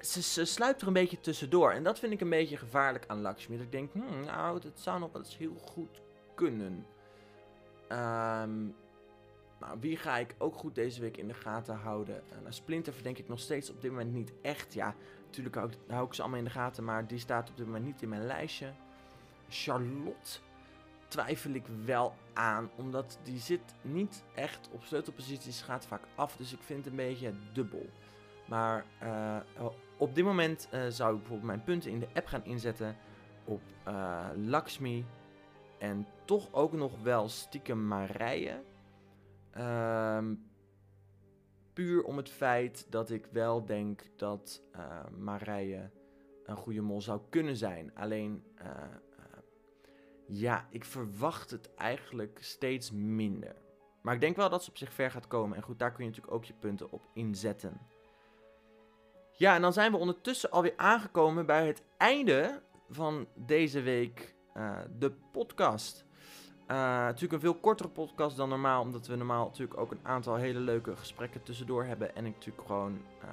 ze, 0.00 0.44
sluipt 0.44 0.80
er 0.80 0.86
een 0.86 0.92
beetje 0.92 1.20
tussendoor. 1.20 1.72
En 1.72 1.82
dat 1.82 1.98
vind 1.98 2.12
ik 2.12 2.20
een 2.20 2.30
beetje 2.30 2.56
gevaarlijk 2.56 3.04
aan 3.06 3.20
Lakshmi. 3.20 3.56
Dat 3.56 3.66
ik 3.66 3.72
denk, 3.72 3.92
hmm, 3.92 4.24
nou, 4.24 4.60
dat 4.60 4.80
zou 4.80 4.98
nog 4.98 5.12
wel 5.12 5.22
eens 5.22 5.36
heel 5.36 5.56
goed 5.56 6.02
kunnen. 6.34 6.86
Um, 7.88 8.74
nou, 9.60 9.80
wie 9.80 9.96
ga 9.96 10.16
ik 10.18 10.34
ook 10.38 10.56
goed 10.56 10.74
deze 10.74 11.00
week 11.00 11.16
in 11.16 11.28
de 11.28 11.34
gaten 11.34 11.76
houden? 11.76 12.22
Uh, 12.32 12.38
nou, 12.40 12.52
Splinter 12.52 12.92
verdenk 12.92 13.18
ik 13.18 13.28
nog 13.28 13.40
steeds 13.40 13.70
op 13.70 13.80
dit 13.80 13.90
moment 13.90 14.12
niet 14.12 14.32
echt. 14.42 14.74
Ja, 14.74 14.94
natuurlijk 15.24 15.54
hou 15.54 15.68
ik, 15.68 15.78
hou 15.86 16.06
ik 16.06 16.14
ze 16.14 16.20
allemaal 16.20 16.38
in 16.38 16.44
de 16.44 16.50
gaten, 16.50 16.84
maar 16.84 17.06
die 17.06 17.18
staat 17.18 17.50
op 17.50 17.56
dit 17.56 17.66
moment 17.66 17.84
niet 17.84 18.02
in 18.02 18.08
mijn 18.08 18.26
lijstje. 18.26 18.72
Charlotte 19.48 20.38
twijfel 21.08 21.50
ik 21.50 21.64
wel 21.84 22.14
aan, 22.32 22.70
omdat 22.76 23.18
die 23.22 23.38
zit 23.38 23.74
niet 23.82 24.24
echt 24.34 24.68
op 24.72 24.84
sleutelposities, 24.84 25.62
gaat 25.62 25.86
vaak 25.86 26.02
af, 26.14 26.36
dus 26.36 26.52
ik 26.52 26.62
vind 26.62 26.78
het 26.78 26.88
een 26.88 26.96
beetje 26.96 27.32
dubbel. 27.52 27.90
Maar 28.48 28.84
uh, 29.02 29.36
op 29.96 30.14
dit 30.14 30.24
moment 30.24 30.68
uh, 30.72 30.80
zou 30.88 31.12
ik 31.12 31.18
bijvoorbeeld 31.18 31.48
mijn 31.48 31.64
punten 31.64 31.90
in 31.90 31.98
de 31.98 32.08
app 32.14 32.26
gaan 32.26 32.44
inzetten 32.44 32.96
op 33.44 33.60
uh, 33.88 34.26
Lakshmi 34.36 35.04
en 35.78 36.06
toch 36.24 36.48
ook 36.52 36.72
nog 36.72 37.02
wel 37.02 37.28
stiekem 37.28 37.86
Marije. 37.86 38.62
Ehm, 39.58 40.34
puur 41.72 42.04
om 42.04 42.16
het 42.16 42.28
feit 42.28 42.86
dat 42.90 43.10
ik 43.10 43.26
wel 43.32 43.64
denk 43.64 44.02
dat 44.16 44.62
Marije 45.18 45.90
een 46.44 46.56
goede 46.56 46.80
mol 46.80 47.00
zou 47.00 47.20
kunnen 47.30 47.56
zijn. 47.56 47.94
Alleen 47.94 48.44
ja, 50.26 50.66
ik 50.70 50.84
verwacht 50.84 51.50
het 51.50 51.74
eigenlijk 51.74 52.38
steeds 52.40 52.90
minder. 52.92 53.56
Maar 54.02 54.14
ik 54.14 54.20
denk 54.20 54.36
wel 54.36 54.50
dat 54.50 54.64
ze 54.64 54.70
op 54.70 54.76
zich 54.76 54.92
ver 54.92 55.10
gaat 55.10 55.26
komen. 55.26 55.56
En 55.56 55.62
goed, 55.62 55.78
daar 55.78 55.92
kun 55.92 56.04
je 56.04 56.10
natuurlijk 56.10 56.36
ook 56.36 56.44
je 56.44 56.54
punten 56.54 56.90
op 56.90 57.02
inzetten. 57.14 57.80
Ja, 59.32 59.54
en 59.54 59.62
dan 59.62 59.72
zijn 59.72 59.92
we 59.92 59.98
ondertussen 59.98 60.50
alweer 60.50 60.72
aangekomen 60.76 61.46
bij 61.46 61.66
het 61.66 61.82
einde 61.96 62.62
van 62.88 63.26
deze 63.34 63.80
week. 63.80 64.36
Uh, 64.54 64.78
de 64.98 65.12
podcast. 65.32 66.04
Uh, 66.70 66.76
natuurlijk 66.76 67.32
een 67.32 67.40
veel 67.40 67.54
kortere 67.54 67.88
podcast 67.88 68.36
dan 68.36 68.48
normaal. 68.48 68.82
Omdat 68.82 69.06
we 69.06 69.16
normaal 69.16 69.44
natuurlijk 69.44 69.80
ook 69.80 69.90
een 69.90 70.00
aantal 70.02 70.34
hele 70.34 70.58
leuke 70.58 70.96
gesprekken 70.96 71.42
tussendoor 71.42 71.84
hebben. 71.84 72.16
En 72.16 72.26
ik 72.26 72.34
natuurlijk 72.34 72.66
gewoon 72.66 73.00
uh, 73.24 73.28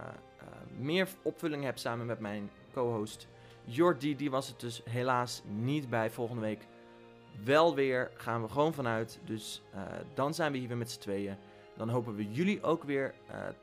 meer 0.78 1.08
opvulling 1.21 1.63
heb 1.63 1.78
samen 1.78 2.06
met 2.06 2.19
mijn 2.19 2.50
co-host 2.74 3.28
Jordi. 3.63 4.15
Die 4.15 4.32
was 4.32 4.48
het 4.48 4.60
dus 4.60 4.82
helaas 4.89 5.41
niet 5.45 5.89
bij 5.89 6.12
volgende 6.12 6.41
week 6.41 6.67
wel 7.43 7.76
weer, 7.76 8.12
gaan 8.13 8.41
we 8.41 8.50
gewoon 8.50 8.74
vanuit. 8.74 9.19
Dus 9.26 9.62
dan 10.13 10.34
zijn 10.34 10.52
we 10.52 10.58
hier 10.58 10.67
weer 10.67 10.78
met 10.78 10.91
z'n 10.91 11.00
tweeën. 11.00 11.38
Dan 11.78 11.89
hopen 11.89 12.15
we 12.15 12.32
jullie 12.32 12.63
ook 12.63 12.84
weer 12.84 13.13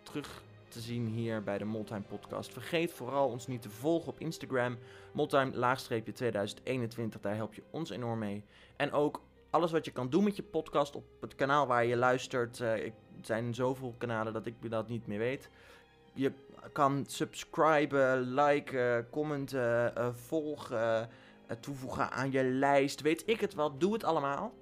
terug 0.02 0.42
te 0.68 0.80
zien 0.80 1.06
hier 1.06 1.42
bij 1.42 1.58
de 1.58 1.64
Moltime 1.64 2.00
Podcast. 2.00 2.52
Vergeet 2.52 2.92
vooral 2.92 3.28
ons 3.28 3.46
niet 3.46 3.62
te 3.62 3.70
volgen 3.70 4.08
op 4.08 4.20
Instagram. 4.20 4.76
Moltime-2021, 5.12 7.20
daar 7.20 7.36
help 7.36 7.54
je 7.54 7.62
ons 7.70 7.90
enorm 7.90 8.18
mee. 8.18 8.44
En 8.76 8.92
ook 8.92 9.20
alles 9.52 9.72
wat 9.72 9.84
je 9.84 9.90
kan 9.90 10.10
doen 10.10 10.24
met 10.24 10.36
je 10.36 10.42
podcast 10.42 10.96
op 10.96 11.04
het 11.20 11.34
kanaal 11.34 11.66
waar 11.66 11.84
je 11.84 11.96
luistert. 11.96 12.58
Uh, 12.58 12.72
er 12.72 12.92
zijn 13.20 13.54
zoveel 13.54 13.94
kanalen 13.98 14.32
dat 14.32 14.46
ik 14.46 14.70
dat 14.70 14.88
niet 14.88 15.06
meer 15.06 15.18
weet. 15.18 15.50
Je 16.12 16.32
kan 16.72 17.04
subscriben, 17.06 18.20
liken, 18.20 19.10
commenten, 19.10 20.14
volgen 20.14 21.08
toevoegen 21.60 22.10
aan 22.10 22.30
je 22.30 22.44
lijst, 22.44 23.00
weet 23.00 23.22
ik 23.26 23.40
het 23.40 23.54
wel. 23.54 23.78
Doe 23.78 23.92
het 23.92 24.04
allemaal. 24.04 24.52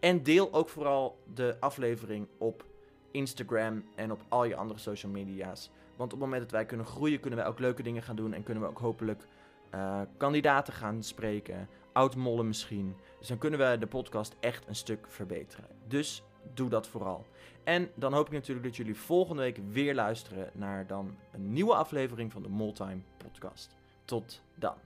En 0.00 0.22
deel 0.22 0.52
ook 0.52 0.68
vooral 0.68 1.18
de 1.34 1.56
aflevering 1.60 2.28
op 2.38 2.64
Instagram 3.10 3.84
en 3.94 4.12
op 4.12 4.20
al 4.28 4.44
je 4.44 4.56
andere 4.56 4.80
social 4.80 5.12
media's. 5.12 5.70
Want 5.96 6.12
op 6.12 6.20
het 6.20 6.28
moment 6.28 6.42
dat 6.42 6.50
wij 6.50 6.66
kunnen 6.66 6.86
groeien, 6.86 7.20
kunnen 7.20 7.38
wij 7.38 7.48
ook 7.48 7.58
leuke 7.58 7.82
dingen 7.82 8.02
gaan 8.02 8.16
doen. 8.16 8.32
En 8.32 8.42
kunnen 8.42 8.62
we 8.62 8.68
ook 8.68 8.78
hopelijk 8.78 9.26
uh, 9.74 10.00
kandidaten 10.16 10.72
gaan 10.72 11.02
spreken. 11.02 11.68
Oud-mollen 11.92 12.46
misschien. 12.46 12.96
Dus 13.18 13.28
dan 13.28 13.38
kunnen 13.38 13.58
we 13.58 13.78
de 13.78 13.86
podcast 13.86 14.36
echt 14.40 14.68
een 14.68 14.74
stuk 14.74 15.06
verbeteren. 15.08 15.66
Dus 15.86 16.22
doe 16.54 16.68
dat 16.68 16.86
vooral. 16.86 17.26
En 17.64 17.90
dan 17.94 18.12
hoop 18.12 18.26
ik 18.26 18.32
natuurlijk 18.32 18.66
dat 18.66 18.76
jullie 18.76 18.96
volgende 18.96 19.42
week 19.42 19.58
weer 19.70 19.94
luisteren 19.94 20.50
naar 20.54 20.86
dan 20.86 21.16
een 21.32 21.52
nieuwe 21.52 21.74
aflevering 21.74 22.32
van 22.32 22.42
de 22.42 22.48
Moltime 22.48 23.00
podcast. 23.16 23.74
Tot 24.04 24.42
dan. 24.54 24.76